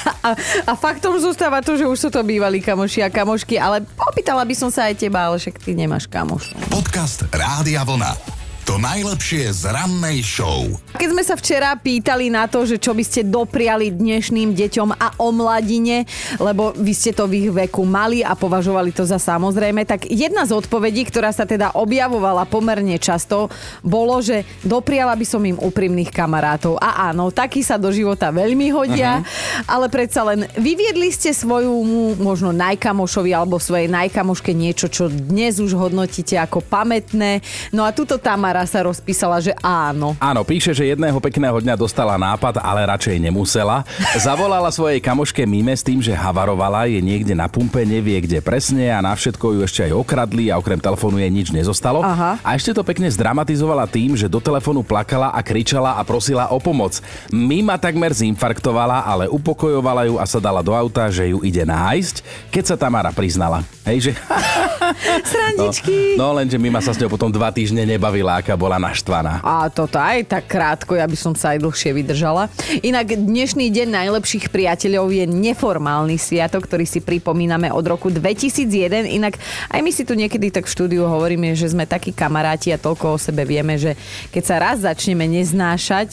A, 0.00 0.32
a 0.64 0.72
faktom 0.80 1.16
zostáva 1.20 1.60
to, 1.60 1.76
že 1.76 1.84
už 1.84 1.96
sú 1.96 2.08
to 2.08 2.24
bývalí 2.24 2.64
kamoši 2.64 3.04
a 3.04 3.12
kamošky, 3.12 3.60
ale 3.60 3.84
opýtala 4.00 4.48
by 4.48 4.54
som 4.56 4.72
sa 4.72 4.88
aj 4.88 4.96
teba, 4.96 5.28
ale 5.28 5.36
však 5.36 5.60
ty 5.60 5.76
nemáš 5.76 6.08
kamošov. 6.08 6.56
Podcast 6.72 7.28
Rádia 7.28 7.84
Vlna. 7.84 8.39
To 8.70 8.78
najlepšie 8.78 9.50
z 9.50 9.66
rannej 9.66 10.22
show. 10.22 10.62
Keď 10.94 11.08
sme 11.10 11.26
sa 11.26 11.34
včera 11.34 11.74
pýtali 11.74 12.30
na 12.30 12.46
to, 12.46 12.62
že 12.62 12.78
čo 12.78 12.94
by 12.94 13.02
ste 13.02 13.26
dopriali 13.26 13.90
dnešným 13.90 14.54
deťom 14.54 14.94
a 14.94 15.18
o 15.18 15.34
mladine, 15.34 16.06
lebo 16.38 16.70
vy 16.78 16.94
ste 16.94 17.10
to 17.10 17.26
v 17.26 17.34
ich 17.34 17.48
veku 17.50 17.82
mali 17.82 18.22
a 18.22 18.38
považovali 18.38 18.94
to 18.94 19.02
za 19.02 19.18
samozrejme, 19.18 19.82
tak 19.82 20.06
jedna 20.06 20.46
z 20.46 20.54
odpovedí, 20.54 21.02
ktorá 21.02 21.34
sa 21.34 21.50
teda 21.50 21.74
objavovala 21.74 22.46
pomerne 22.46 22.94
často, 23.02 23.50
bolo, 23.82 24.22
že 24.22 24.46
dopriala 24.62 25.18
by 25.18 25.26
som 25.26 25.42
im 25.42 25.58
úprimných 25.58 26.14
kamarátov. 26.14 26.78
A 26.78 27.10
áno, 27.10 27.34
takí 27.34 27.66
sa 27.66 27.74
do 27.74 27.90
života 27.90 28.30
veľmi 28.30 28.70
hodia, 28.70 29.18
uh-huh. 29.18 29.66
ale 29.66 29.90
predsa 29.90 30.22
len 30.22 30.46
vyviedli 30.54 31.10
ste 31.10 31.34
svoju 31.34 31.74
možno 32.22 32.54
najkamošovi 32.54 33.34
alebo 33.34 33.58
svojej 33.58 33.90
najkamoške 33.90 34.54
niečo, 34.54 34.86
čo 34.86 35.10
dnes 35.10 35.58
už 35.58 35.74
hodnotíte 35.74 36.38
ako 36.38 36.62
pamätné. 36.62 37.42
No 37.74 37.82
a 37.82 37.90
tuto 37.90 38.14
Tamara 38.22 38.59
sa 38.66 38.84
rozpísala, 38.84 39.38
že 39.38 39.52
áno. 39.60 40.16
Áno, 40.18 40.40
píše, 40.42 40.72
že 40.72 40.88
jedného 40.88 41.16
pekného 41.20 41.60
dňa 41.60 41.76
dostala 41.76 42.16
nápad, 42.16 42.60
ale 42.60 42.88
radšej 42.88 43.16
nemusela. 43.20 43.84
Zavolala 44.16 44.72
svojej 44.72 44.98
kamoške 44.98 45.44
Mime 45.44 45.76
s 45.76 45.84
tým, 45.84 46.00
že 46.00 46.16
havarovala, 46.16 46.88
je 46.88 47.00
niekde 47.00 47.36
na 47.36 47.46
pumpe, 47.46 47.84
nevie 47.84 48.18
kde 48.24 48.42
presne 48.42 48.90
a 48.90 48.98
na 49.04 49.12
všetko 49.12 49.56
ju 49.56 49.60
ešte 49.64 49.80
aj 49.88 49.92
okradli 49.94 50.48
a 50.48 50.58
okrem 50.58 50.80
telefónu 50.80 51.20
jej 51.20 51.30
nič 51.30 51.48
nezostalo. 51.52 52.00
Aha. 52.00 52.40
A 52.40 52.48
ešte 52.56 52.72
to 52.72 52.82
pekne 52.82 53.06
zdramatizovala 53.12 53.84
tým, 53.86 54.16
že 54.16 54.26
do 54.26 54.40
telefónu 54.42 54.82
plakala 54.82 55.30
a 55.30 55.40
kričala 55.44 55.96
a 55.98 56.02
prosila 56.02 56.48
o 56.50 56.58
pomoc. 56.58 56.98
Mima 57.28 57.76
takmer 57.76 58.16
zinfarktovala, 58.16 59.04
ale 59.04 59.28
upokojovala 59.28 60.08
ju 60.08 60.16
a 60.16 60.24
sa 60.24 60.40
dala 60.42 60.64
do 60.64 60.72
auta, 60.72 61.12
že 61.12 61.30
ju 61.30 61.44
ide 61.44 61.62
nájsť, 61.62 62.48
keď 62.48 62.64
sa 62.64 62.76
Tamara 62.80 63.12
priznala. 63.12 63.60
Hej, 63.84 64.10
že... 64.10 64.12
Srandičky. 65.30 66.14
No, 66.16 66.32
no 66.32 66.38
lenže 66.38 66.56
Mima 66.60 66.82
sa 66.82 66.92
s 66.94 67.00
ňou 67.00 67.10
potom 67.10 67.30
dva 67.32 67.50
týždne 67.50 67.86
nebavila, 67.86 68.40
aká 68.40 68.54
bola 68.54 68.76
naštvaná. 68.76 69.42
A 69.42 69.68
toto 69.70 69.96
aj 69.96 70.26
tak 70.26 70.44
krátko, 70.50 70.98
ja 70.98 71.06
by 71.06 71.16
som 71.16 71.32
sa 71.34 71.56
aj 71.56 71.62
dlhšie 71.62 71.90
vydržala. 71.94 72.52
Inak 72.84 73.14
dnešný 73.16 73.70
deň 73.70 73.88
najlepších 73.90 74.50
priateľov 74.50 75.10
je 75.10 75.24
neformálny 75.26 76.16
sviatok, 76.18 76.66
ktorý 76.66 76.84
si 76.86 77.00
pripomíname 77.02 77.70
od 77.72 77.84
roku 77.86 78.12
2001. 78.12 79.06
Inak 79.10 79.38
aj 79.70 79.80
my 79.80 79.90
si 79.90 80.02
tu 80.06 80.14
niekedy 80.14 80.52
tak 80.52 80.66
v 80.66 80.72
štúdiu 80.74 81.06
hovoríme, 81.06 81.52
že 81.54 81.70
sme 81.70 81.88
takí 81.88 82.14
kamaráti 82.14 82.70
a 82.74 82.78
toľko 82.78 83.16
o 83.16 83.18
sebe 83.18 83.42
vieme, 83.46 83.78
že 83.80 83.96
keď 84.30 84.42
sa 84.44 84.56
raz 84.60 84.76
začneme 84.82 85.26
neznášať, 85.26 86.10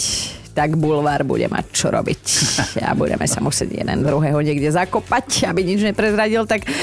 tak 0.58 0.74
bulvár 0.74 1.22
bude 1.22 1.46
mať 1.46 1.65
čo 1.70 1.93
robiť. 1.93 2.24
A 2.82 2.98
budeme 2.98 3.30
sa 3.30 3.38
musieť 3.38 3.78
jeden 3.78 4.02
druhého 4.02 4.41
niekde 4.41 4.74
zakopať, 4.74 5.46
aby 5.54 5.62
nič 5.62 5.86
neprezradil. 5.86 6.50
Tak 6.50 6.65
um, 6.65 6.74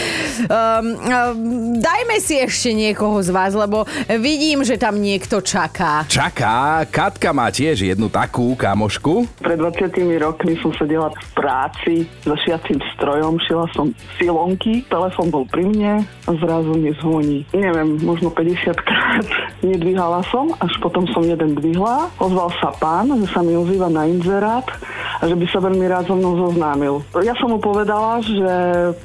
um, 0.47 1.75
dajme 1.83 2.17
si 2.23 2.39
ešte 2.39 2.71
niekoho 2.71 3.19
z 3.19 3.35
vás, 3.35 3.51
lebo 3.59 3.83
vidím, 4.23 4.63
že 4.63 4.79
tam 4.79 5.03
niekto 5.03 5.43
čaká. 5.43 6.07
Čaká, 6.07 6.87
Katka 6.87 7.35
má 7.35 7.51
tiež 7.51 7.83
jednu 7.83 8.07
takú 8.07 8.55
kamošku. 8.55 9.27
Pred 9.43 9.59
20 9.59 10.23
rokmi 10.23 10.55
som 10.63 10.71
sedela 10.79 11.11
v 11.11 11.19
práci 11.35 11.95
so 12.23 12.39
šiacím 12.47 12.79
strojom, 12.95 13.43
šila 13.43 13.67
som 13.75 13.91
silonky, 14.23 14.87
telefon 14.87 15.35
bol 15.35 15.43
pri 15.51 15.67
mne 15.67 16.07
a 16.07 16.31
zrazu 16.39 16.79
mi 16.79 16.95
zvoní. 17.03 17.43
Neviem, 17.51 17.99
možno 18.07 18.31
50 18.31 18.71
krát. 18.87 19.27
Nedvíhala 19.67 20.23
som, 20.31 20.55
až 20.63 20.71
potom 20.79 21.09
som 21.11 21.27
jeden 21.27 21.59
dvihla. 21.59 22.13
Ozval 22.23 22.55
sa 22.63 22.71
pán, 22.79 23.11
že 23.19 23.27
sa 23.33 23.41
mi 23.43 23.57
ozýva 23.64 23.88
na 23.88 24.05
inzerát 24.05 24.68
a 25.18 25.24
že 25.24 25.35
by 25.35 25.46
sa 25.48 25.64
veľmi 25.64 25.88
rád 25.88 26.05
so 26.11 26.14
mnou 26.14 26.37
zoznámil. 26.37 27.00
Ja 27.24 27.33
som 27.40 27.48
mu 27.48 27.59
povedala, 27.59 28.20
že 28.20 28.53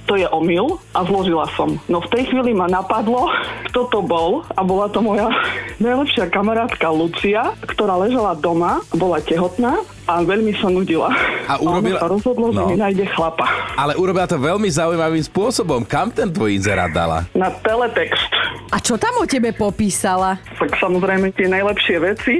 to 0.03 0.19
je 0.19 0.27
omyl 0.27 0.75
a 0.91 1.07
zložila 1.07 1.47
som. 1.55 1.79
No 1.87 2.03
v 2.03 2.11
tej 2.11 2.27
chvíli 2.27 2.51
ma 2.51 2.67
napadlo, 2.67 3.31
kto 3.71 3.87
to 3.87 3.99
bol 4.03 4.43
a 4.43 4.61
bola 4.67 4.91
to 4.91 4.99
moja 4.99 5.31
najlepšia 5.83 6.27
kamarátka 6.27 6.91
Lucia, 6.91 7.55
ktorá 7.63 7.95
ležala 7.95 8.35
doma, 8.35 8.83
bola 8.91 9.23
tehotná 9.23 9.79
a 10.09 10.25
veľmi 10.25 10.57
sa 10.57 10.67
nudila. 10.67 11.13
A 11.45 11.57
urobila- 11.57 12.01
sa 12.01 12.09
rozhodlo, 12.09 12.49
že 12.49 12.57
No. 12.57 12.65
mi 12.65 12.75
nájde 12.75 13.05
chlapa. 13.09 13.45
Ale 13.75 13.93
urobila 13.93 14.25
to 14.25 14.35
veľmi 14.35 14.65
zaujímavým 14.67 15.21
spôsobom. 15.21 15.85
Kam 15.85 16.09
ten 16.09 16.25
tvoj 16.27 16.49
inzerát 16.51 16.89
dala? 16.89 17.29
Na 17.31 17.53
teletext. 17.53 18.25
A 18.69 18.77
čo 18.77 18.97
tam 18.97 19.17
o 19.17 19.25
tebe 19.25 19.49
popísala? 19.51 20.37
Tak 20.55 20.77
samozrejme 20.77 21.29
tie 21.31 21.45
najlepšie 21.47 21.95
veci. 21.99 22.33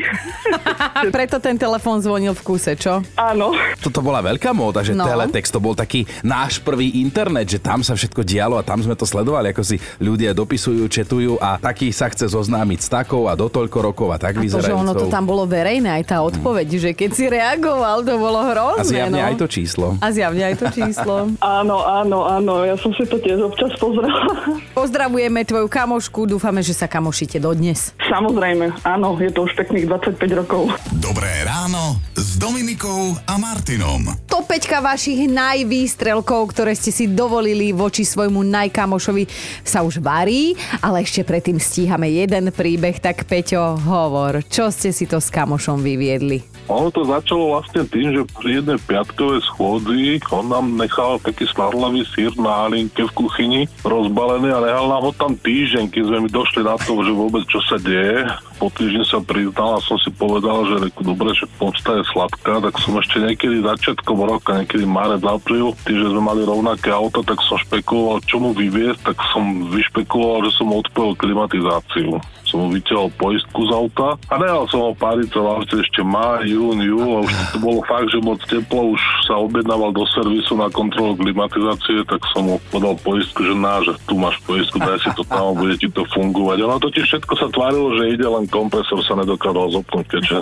Preto 1.10 1.38
ten 1.38 1.55
telefón 1.55 1.97
zvonil 1.99 2.34
v 2.34 2.41
kuse, 2.43 2.73
čo? 2.73 3.01
Áno. 3.15 3.53
Toto 3.77 3.99
bola 3.99 4.21
veľká 4.23 4.49
móda, 4.51 4.82
že 4.82 4.93
No. 4.93 5.05
teletext 5.05 5.49
to 5.49 5.60
bol 5.60 5.73
taký 5.73 6.05
náš 6.21 6.58
prvý 6.60 6.99
internet, 6.99 7.45
že 7.47 7.58
tam 7.58 7.82
sa 7.82 7.93
všetko 7.93 8.21
dialo 8.21 8.58
a 8.58 8.63
tam 8.63 8.77
sme 8.79 8.93
to 8.93 9.05
sledovali, 9.05 9.49
ako 9.49 9.62
si 9.63 9.77
ľudia 9.97 10.32
dopisujú, 10.32 10.86
četujú 10.86 11.38
a 11.38 11.58
taký 11.58 11.89
sa 11.89 12.05
chce 12.08 12.29
zoznámiť 12.29 12.79
s 12.79 12.89
takou 12.89 13.25
a 13.25 13.34
do 13.34 13.47
toľko 13.47 13.77
rokov 13.84 14.08
a 14.10 14.17
tak 14.17 14.38
A 14.38 14.41
to, 14.43 14.60
že 14.60 14.69
ono 14.71 14.93
to 14.93 15.08
tam 15.08 15.23
bolo 15.23 15.45
verejné, 15.45 15.89
aj 15.91 16.05
tá 16.08 16.17
odpoveď, 16.19 16.67
že 16.79 16.89
keď 16.91 17.10
si 17.10 17.25
reagoval, 17.25 17.59
to 17.60 18.15
bolo 18.15 18.39
A 18.41 18.48
hrozné. 18.52 18.84
zjavne 19.04 19.22
no. 19.22 19.28
aj 19.28 19.36
to 19.36 19.48
číslo. 19.48 19.88
A 20.00 20.08
zjavne 20.10 20.43
aj 20.48 20.56
to 20.58 20.65
číslo. 20.72 21.15
Áno, 21.60 21.84
áno, 21.84 22.26
áno. 22.26 22.63
Ja 22.63 22.76
som 22.80 22.91
si 22.95 23.04
to 23.06 23.19
tiež 23.19 23.43
občas 23.43 23.76
pozrela. 23.78 24.56
Pozdravujeme 24.80 25.43
tvoju 25.43 25.67
kamošku, 25.67 26.30
dúfame, 26.30 26.63
že 26.63 26.74
sa 26.74 26.88
kamošíte 26.88 27.39
dodnes. 27.41 27.91
Samozrejme, 28.08 28.84
áno, 28.84 29.15
je 29.19 29.32
to 29.32 29.45
už 29.45 29.54
pekných 29.56 29.86
25 29.88 30.39
rokov. 30.39 30.72
Dobré 30.98 31.30
ráno 31.43 32.00
s 32.15 32.39
Dominikou 32.39 33.15
a 33.28 33.36
Martinom. 33.38 34.15
Top 34.26 34.48
5 34.48 34.82
vašich 34.82 35.28
najvýstrelkov, 35.30 36.56
ktoré 36.56 36.74
ste 36.74 36.89
si 36.89 37.06
dovolili 37.10 37.76
voči 37.76 38.08
svojmu 38.08 38.41
najkamošovi 38.45 39.24
sa 39.62 39.84
už 39.84 40.00
varí, 40.00 40.56
ale 40.80 41.04
ešte 41.04 41.22
predtým 41.24 41.60
stíhame 41.60 42.10
jeden 42.10 42.50
príbeh, 42.50 42.98
tak 42.98 43.28
Peťo, 43.28 43.78
hovor, 43.78 44.41
čo 44.48 44.72
ste 44.72 44.89
si 44.89 45.06
to 45.06 45.19
s 45.22 45.30
kamošom 45.30 45.84
vyviedli? 45.84 46.41
Ono 46.69 46.93
to 46.93 47.02
začalo 47.02 47.49
vlastne 47.50 47.82
tým, 47.90 48.14
že 48.14 48.22
pri 48.38 48.62
jednej 48.62 48.80
piatkovej 48.86 49.42
schôdzi 49.50 50.22
on 50.30 50.46
nám 50.54 50.66
nechal 50.78 51.18
taký 51.18 51.50
snarlavý 51.50 52.06
sír 52.14 52.30
na 52.38 52.66
halinke 52.66 53.10
v 53.10 53.16
kuchyni 53.18 53.62
rozbalený 53.82 54.54
a 54.54 54.64
nechal 54.64 54.86
nám 54.86 55.04
ho 55.10 55.12
tam 55.18 55.34
týždeň, 55.34 55.90
keď 55.90 56.04
sme 56.06 56.18
mi 56.26 56.30
došli 56.30 56.62
na 56.62 56.78
to, 56.78 56.94
že 57.02 57.12
vôbec 57.12 57.44
čo 57.50 57.60
sa 57.66 57.82
deje. 57.82 58.30
Po 58.60 58.67
týždni 58.67 59.08
sa 59.08 59.24
priznal 59.24 59.80
a 59.80 59.86
som 59.88 59.95
si 60.04 60.12
povedal, 60.12 60.67
že 60.67 60.84
reku, 60.84 61.02
dobre, 61.08 61.32
že 61.32 61.48
pomsta 61.56 61.95
je 61.95 62.04
sladká, 62.12 62.60
tak 62.60 62.76
som 62.84 63.00
ešte 63.00 63.24
niekedy 63.24 63.63
začiatkom 63.63 64.19
roka, 64.19 64.60
niekedy 64.60 64.84
marec, 64.84 65.24
apríl, 65.24 65.72
tým, 65.88 66.04
že 66.04 66.12
sme 66.12 66.19
mali 66.19 66.43
rovnaké 66.43 66.91
auto, 66.91 67.24
tak 67.24 67.39
som 67.48 67.56
špekuloval, 67.56 68.19
čo 68.28 68.43
mu 68.43 68.52
vyviezť, 68.52 69.15
tak 69.15 69.17
som 69.32 69.72
vyšpekuloval, 69.72 70.43
že 70.43 70.60
som 70.60 70.76
odpojil 70.76 71.15
klimatizáciu. 71.15 72.19
som 72.50 72.65
mu 72.65 72.74
poistku 73.22 73.69
z 73.69 73.72
auta 73.72 74.17
a 74.34 74.36
nehal 74.41 74.65
som 74.74 74.89
ho 74.89 74.91
páriť 74.98 75.30
celá 75.30 75.62
ešte 75.62 76.02
má, 76.02 76.41
jún, 76.41 76.82
jú 76.82 76.98
a 76.98 77.17
už 77.22 77.32
to 77.54 77.58
bolo 77.62 77.80
fakt, 77.86 78.10
že 78.10 78.17
moc 78.26 78.41
teplo, 78.50 78.98
už 78.98 79.02
sa 79.30 79.38
objednával 79.38 79.93
do 79.93 80.02
servisu 80.10 80.58
na 80.58 80.65
kontrolu 80.74 81.13
klimatizácie, 81.13 82.02
tak 82.10 82.26
som 82.34 82.50
mu 82.50 82.56
podal 82.74 82.98
poistku, 83.06 83.45
že 83.45 83.54
ná, 83.54 83.86
že 83.86 83.93
tu 84.10 84.17
máš 84.17 84.41
poistku, 84.50 84.82
daj 84.82 84.98
si 84.98 85.13
to 85.13 85.22
tam 85.30 85.54
bude 85.54 85.78
ti 85.78 85.86
to 85.93 86.02
fungovať. 86.10 86.58
Ono 86.65 86.82
totiž 86.82 87.06
všetko 87.06 87.34
sa 87.38 87.48
tvárilo, 87.54 87.93
že 88.02 88.17
ide, 88.17 88.26
len 88.26 88.49
kompresor 88.50 89.00
sa 89.02 89.14
nedokázal 89.16 89.72
zopnúť, 89.72 90.06
keďže 90.10 90.38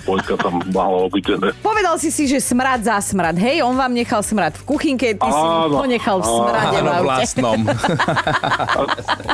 spojka 0.00 0.34
tam 0.38 0.62
malo 0.70 1.06
obitené. 1.06 1.52
Povedal 1.60 1.98
si 1.98 2.08
si, 2.08 2.24
že 2.24 2.40
smrad 2.40 2.80
za 2.80 2.96
smrad. 2.98 3.36
Hej, 3.36 3.60
on 3.60 3.76
vám 3.76 3.92
nechal 3.92 4.22
smrad 4.22 4.56
v 4.56 4.62
kuchynke, 4.64 5.14
ty 5.14 5.28
si 5.28 5.42
Áno, 5.42 5.82
ho 5.82 5.86
nechal 5.86 6.22
v 6.22 6.26
áno, 6.26 6.36
smrade 6.40 6.76
v 6.76 6.80
Áno, 6.80 6.90
aute. 6.90 7.06
vlastnom. 7.06 7.58
A, 7.66 8.80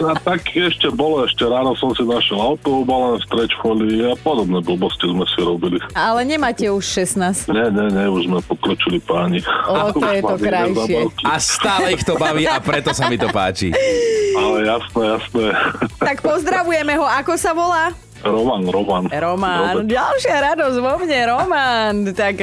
a 0.01 0.15
tak 0.19 0.41
ešte 0.51 0.89
bolo, 0.91 1.25
ešte 1.25 1.45
ráno 1.47 1.77
som 1.77 1.93
si 1.93 2.03
našiel 2.03 2.41
auto 2.41 2.83
obalené 2.83 3.21
v 3.21 3.25
stretch 3.25 3.55
folii 3.61 4.09
a 4.09 4.15
podobné 4.19 4.59
blbosti 4.65 5.07
sme 5.07 5.25
si 5.29 5.39
robili. 5.45 5.79
Ale 5.93 6.25
nemáte 6.25 6.67
už 6.67 6.83
16. 6.83 7.53
Ne, 7.53 7.69
ne, 7.71 7.87
ne, 7.93 8.05
už 8.09 8.27
sme 8.27 8.41
pokročili 8.43 8.99
páni. 8.99 9.45
O, 9.69 9.93
to 10.01 10.09
je 10.09 10.23
to 10.23 10.37
krajšie. 10.41 10.99
A 11.23 11.37
stále 11.37 11.95
ich 11.95 12.03
to 12.03 12.17
baví 12.17 12.49
a 12.49 12.59
preto 12.59 12.91
sa 12.97 13.07
mi 13.07 13.21
to 13.21 13.29
páči. 13.29 13.71
Ale 14.37 14.69
jasné, 14.69 15.03
jasné. 15.17 15.47
Tak 15.97 16.21
pozdravujeme 16.21 16.93
ho. 16.97 17.05
Ako 17.05 17.35
sa 17.37 17.57
volá? 17.57 17.93
Roman, 18.25 18.63
Roman. 18.69 19.05
Roman. 19.11 19.61
Robert. 19.83 19.89
Ďalšia 19.89 20.37
radosť 20.53 20.79
vo 20.81 20.95
mne, 21.03 21.21
Roman. 21.29 21.95
Tak 22.15 22.35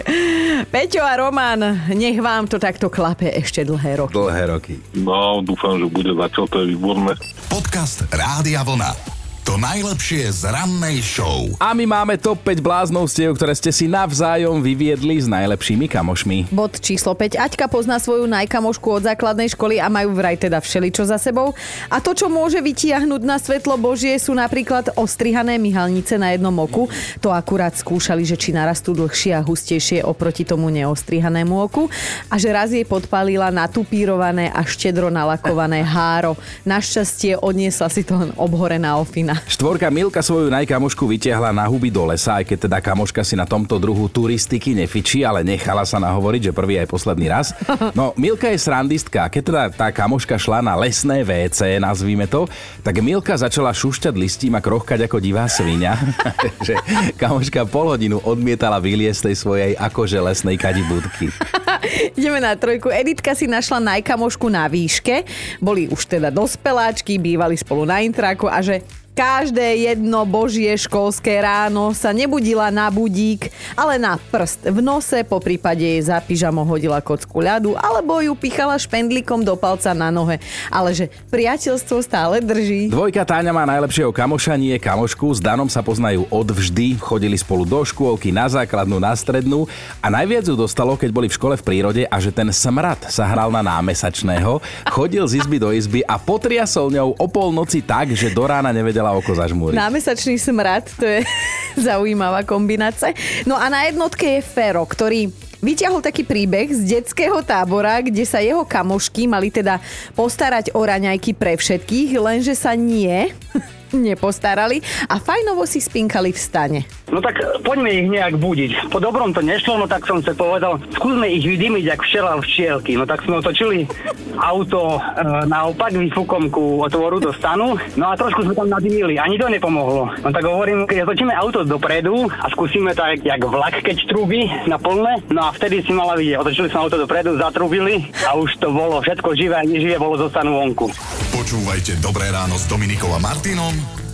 Peťo 0.69 1.01
a 1.01 1.13
Roman, 1.17 1.59
nech 1.93 2.19
vám 2.19 2.49
to 2.49 2.57
takto 2.61 2.91
klape 2.91 3.29
ešte 3.33 3.65
dlhé 3.65 4.01
roky. 4.01 4.13
Dlhé 4.13 4.43
roky. 4.49 4.75
No, 4.97 5.41
dúfam, 5.45 5.77
že 5.77 5.87
bude 5.89 6.11
zatiaľ, 6.13 6.45
to 6.49 6.57
je 6.63 6.67
výborné. 6.75 7.13
Podcast 7.49 8.05
Rádia 8.09 8.65
Vlna. 8.65 9.12
To 9.43 9.59
najlepšie 9.59 10.31
z 10.31 10.47
rannej 10.47 11.03
show. 11.03 11.51
A 11.59 11.75
my 11.75 11.83
máme 11.83 12.15
top 12.15 12.39
5 12.47 12.63
bláznovstiev, 12.63 13.35
ktoré 13.35 13.51
ste 13.51 13.75
si 13.75 13.91
navzájom 13.91 14.63
vyviedli 14.63 15.19
s 15.19 15.27
najlepšími 15.27 15.91
kamošmi. 15.91 16.47
Bod 16.47 16.79
číslo 16.79 17.11
5. 17.11 17.35
Aťka 17.35 17.67
pozná 17.67 17.99
svoju 17.99 18.23
najkamošku 18.23 18.87
od 18.87 19.03
základnej 19.03 19.51
školy 19.51 19.83
a 19.83 19.91
majú 19.91 20.15
vraj 20.15 20.39
teda 20.39 20.63
všeličo 20.63 21.03
za 21.03 21.19
sebou. 21.19 21.51
A 21.91 21.99
to, 21.99 22.15
čo 22.15 22.31
môže 22.31 22.63
vytiahnuť 22.63 23.21
na 23.27 23.35
svetlo 23.35 23.75
Božie, 23.75 24.15
sú 24.15 24.31
napríklad 24.31 24.95
ostrihané 24.95 25.59
myhalnice 25.59 26.15
na 26.15 26.31
jednom 26.31 26.55
oku. 26.63 26.87
To 27.19 27.35
akurát 27.35 27.75
skúšali, 27.75 28.23
že 28.23 28.39
či 28.39 28.55
narastú 28.55 28.95
dlhšie 28.95 29.35
a 29.35 29.43
hustejšie 29.43 30.07
oproti 30.07 30.47
tomu 30.47 30.71
neostrihanému 30.71 31.67
oku. 31.67 31.91
A 32.31 32.39
že 32.39 32.47
raz 32.47 32.71
jej 32.71 32.87
podpalila 32.87 33.51
natupírované 33.51 34.55
a 34.55 34.63
štedro 34.63 35.11
nalakované 35.11 35.83
háro. 35.83 36.39
Našťastie 36.63 37.43
odniesla 37.43 37.91
si 37.91 38.07
to 38.07 38.15
len 38.15 38.31
obhorená 38.39 38.95
ofina. 38.95 39.32
Štvorka 39.45 39.89
Milka 39.89 40.21
svoju 40.21 40.49
najkamošku 40.53 41.05
vytiahla 41.05 41.55
na 41.55 41.65
huby 41.65 41.89
do 41.89 42.05
lesa, 42.07 42.41
aj 42.41 42.45
keď 42.49 42.57
teda 42.69 42.77
kamoška 42.83 43.21
si 43.25 43.33
na 43.33 43.47
tomto 43.47 43.81
druhu 43.81 44.09
turistiky 44.09 44.77
nefičí, 44.77 45.25
ale 45.25 45.41
nechala 45.41 45.83
sa 45.85 45.97
nahovoriť, 45.97 46.49
že 46.49 46.55
prvý 46.55 46.81
aj 46.81 46.87
posledný 46.89 47.27
raz. 47.29 47.55
No, 47.97 48.13
Milka 48.17 48.49
je 48.49 48.59
srandistka. 48.59 49.29
Keď 49.29 49.43
teda 49.43 49.63
tá 49.73 49.87
kamoška 49.89 50.37
šla 50.37 50.61
na 50.61 50.77
lesné 50.77 51.25
WC, 51.25 51.81
nazvíme 51.81 52.29
to, 52.29 52.45
tak 52.85 52.99
Milka 53.01 53.33
začala 53.37 53.73
šušťať 53.73 54.13
listím 54.15 54.53
a 54.57 54.63
krochkať 54.63 55.05
ako 55.05 55.17
divá 55.17 55.49
svinia. 55.49 55.97
že 56.67 56.77
kamoška 57.17 57.65
pol 57.67 57.95
hodinu 57.95 58.21
odmietala 58.23 58.77
vyliesť 58.77 59.31
tej 59.31 59.35
svojej 59.35 59.71
akože 59.77 60.17
lesnej 60.19 60.57
kadibudky. 60.57 61.29
Ideme 62.17 62.39
na 62.39 62.55
trojku. 62.55 62.89
Editka 62.89 63.35
si 63.35 63.45
našla 63.49 63.83
najkamošku 63.83 64.47
na 64.47 64.67
výške. 64.71 65.27
Boli 65.59 65.91
už 65.91 66.07
teda 66.07 66.31
dospeláčky, 66.31 67.19
bývali 67.19 67.59
spolu 67.59 67.83
na 67.83 67.99
intraku 67.99 68.47
a 68.47 68.63
že 68.63 68.83
každé 69.13 69.93
jedno 69.93 70.25
božie 70.25 70.73
školské 70.73 71.37
ráno 71.37 71.93
sa 71.93 72.09
nebudila 72.09 72.73
na 72.73 72.89
budík, 72.89 73.53
ale 73.77 74.01
na 74.01 74.17
prst 74.17 74.73
v 74.73 74.81
nose, 74.81 75.21
po 75.21 75.37
prípade 75.37 75.85
jej 75.85 76.01
za 76.01 76.17
pyžamo 76.17 76.65
hodila 76.65 76.97
kocku 76.99 77.39
ľadu, 77.39 77.77
alebo 77.77 78.17
ju 78.25 78.33
pichala 78.33 78.73
špendlíkom 78.73 79.45
do 79.45 79.53
palca 79.53 79.93
na 79.93 80.09
nohe. 80.09 80.41
Ale 80.73 80.97
že 80.97 81.13
priateľstvo 81.29 82.01
stále 82.01 82.41
drží. 82.41 82.89
Dvojka 82.89 83.21
Táňa 83.21 83.53
má 83.53 83.69
najlepšieho 83.69 84.09
kamoša, 84.09 84.57
nie 84.57 84.75
kamošku. 84.81 85.29
S 85.37 85.39
Danom 85.39 85.69
sa 85.69 85.85
poznajú 85.85 86.25
od 86.33 86.49
vždy, 86.49 86.97
chodili 86.97 87.37
spolu 87.37 87.69
do 87.69 87.85
škôlky, 87.85 88.33
na 88.33 88.49
základnú, 88.49 88.97
na 88.97 89.13
strednú 89.13 89.69
a 90.01 90.09
najviac 90.09 90.49
ju 90.49 90.57
dostalo, 90.57 90.97
keď 90.97 91.09
boli 91.13 91.27
v 91.29 91.37
škole 91.37 91.55
v 91.55 91.63
prírode 91.63 92.03
a 92.09 92.17
že 92.17 92.33
ten 92.33 92.49
smrad 92.49 93.13
sa 93.13 93.29
hral 93.29 93.53
na 93.53 93.61
námesačného, 93.61 94.57
chodil 94.89 95.23
z 95.29 95.45
izby 95.45 95.61
do 95.61 95.69
izby 95.69 96.01
a 96.09 96.17
potriasol 96.17 96.89
ňou 96.89 97.13
o 97.13 97.25
polnoci 97.29 97.85
tak, 97.85 98.17
že 98.17 98.33
do 98.33 98.49
rána 98.49 98.73
nevedela 99.03 99.19
oko 99.19 99.31
zažmúriť. 99.35 99.75
Námesačný 99.75 100.39
smrad, 100.39 100.87
to 100.95 101.03
je 101.03 101.19
zaujímavá 101.87 102.47
kombinácia. 102.47 103.11
No 103.43 103.59
a 103.59 103.67
na 103.67 103.83
jednotke 103.91 104.39
je 104.39 104.41
Fero, 104.41 104.87
ktorý 104.87 105.27
vyťahol 105.63 106.03
taký 106.03 106.23
príbeh 106.27 106.71
z 106.71 106.99
detského 106.99 107.39
tábora, 107.43 107.99
kde 108.03 108.23
sa 108.23 108.43
jeho 108.43 108.63
kamošky 108.67 109.27
mali 109.27 109.51
teda 109.51 109.79
postarať 110.15 110.75
o 110.75 110.81
raňajky 110.83 111.35
pre 111.35 111.55
všetkých, 111.55 112.19
lenže 112.19 112.55
sa 112.55 112.75
nie 112.75 113.31
nepostarali 113.93 114.81
a 115.09 115.21
fajnovo 115.21 115.63
si 115.69 115.79
spinkali 115.79 116.33
v 116.33 116.39
stane. 116.39 116.79
No 117.13 117.21
tak 117.21 117.37
poďme 117.61 117.93
ich 117.93 118.09
nejak 118.09 118.41
budiť. 118.41 118.89
Po 118.89 118.97
dobrom 118.97 119.31
to 119.37 119.45
nešlo, 119.45 119.77
no 119.77 119.85
tak 119.85 120.09
som 120.09 120.17
sa 120.25 120.33
povedal, 120.33 120.81
skúsme 120.97 121.29
ich 121.29 121.45
vydymiť, 121.45 121.83
jak 121.85 122.01
včela 122.01 122.41
včielky. 122.41 122.97
No 122.97 123.05
tak 123.05 123.21
sme 123.21 123.37
otočili 123.37 123.85
auto 124.33 124.97
e, 124.97 124.99
naopak 125.45 125.93
výfukom 125.93 126.49
ku 126.49 126.81
otvoru 126.81 127.21
do 127.21 127.29
stanu, 127.37 127.77
no 127.93 128.05
a 128.09 128.17
trošku 128.17 128.49
sme 128.49 128.57
tam 128.57 128.69
nadymili, 128.73 129.21
ani 129.21 129.37
to 129.37 129.45
nepomohlo. 129.45 130.09
No 130.25 130.29
tak 130.33 130.41
hovorím, 130.41 130.89
keď 130.89 131.05
otočíme 131.05 131.33
auto 131.37 131.61
dopredu 131.61 132.25
a 132.25 132.49
skúsime 132.49 132.97
tak, 132.97 133.21
jak 133.21 133.41
vlak, 133.45 133.85
keď 133.85 134.09
trúbi 134.09 134.49
na 134.65 134.81
plné, 134.81 135.21
no 135.29 135.49
a 135.49 135.53
vtedy 135.53 135.85
si 135.85 135.93
mala 135.93 136.17
vidieť, 136.17 136.41
otočili 136.41 136.67
sme 136.73 136.81
auto 136.89 136.97
dopredu, 136.97 137.37
zatrubili 137.37 138.09
a 138.25 138.33
už 138.33 138.57
to 138.57 138.73
bolo 138.73 138.97
všetko 139.05 139.29
živé 139.37 139.61
a 139.61 139.67
neživé 139.67 140.01
bolo 140.01 140.17
zo 140.17 140.33
stanu 140.33 140.57
vonku. 140.57 140.89
Počúvajte 141.29 142.01
Dobré 142.01 142.33
ráno 142.33 142.57
s 142.57 142.65
Dominikom 142.65 143.13
a 143.13 143.19
Martinom 143.21 143.82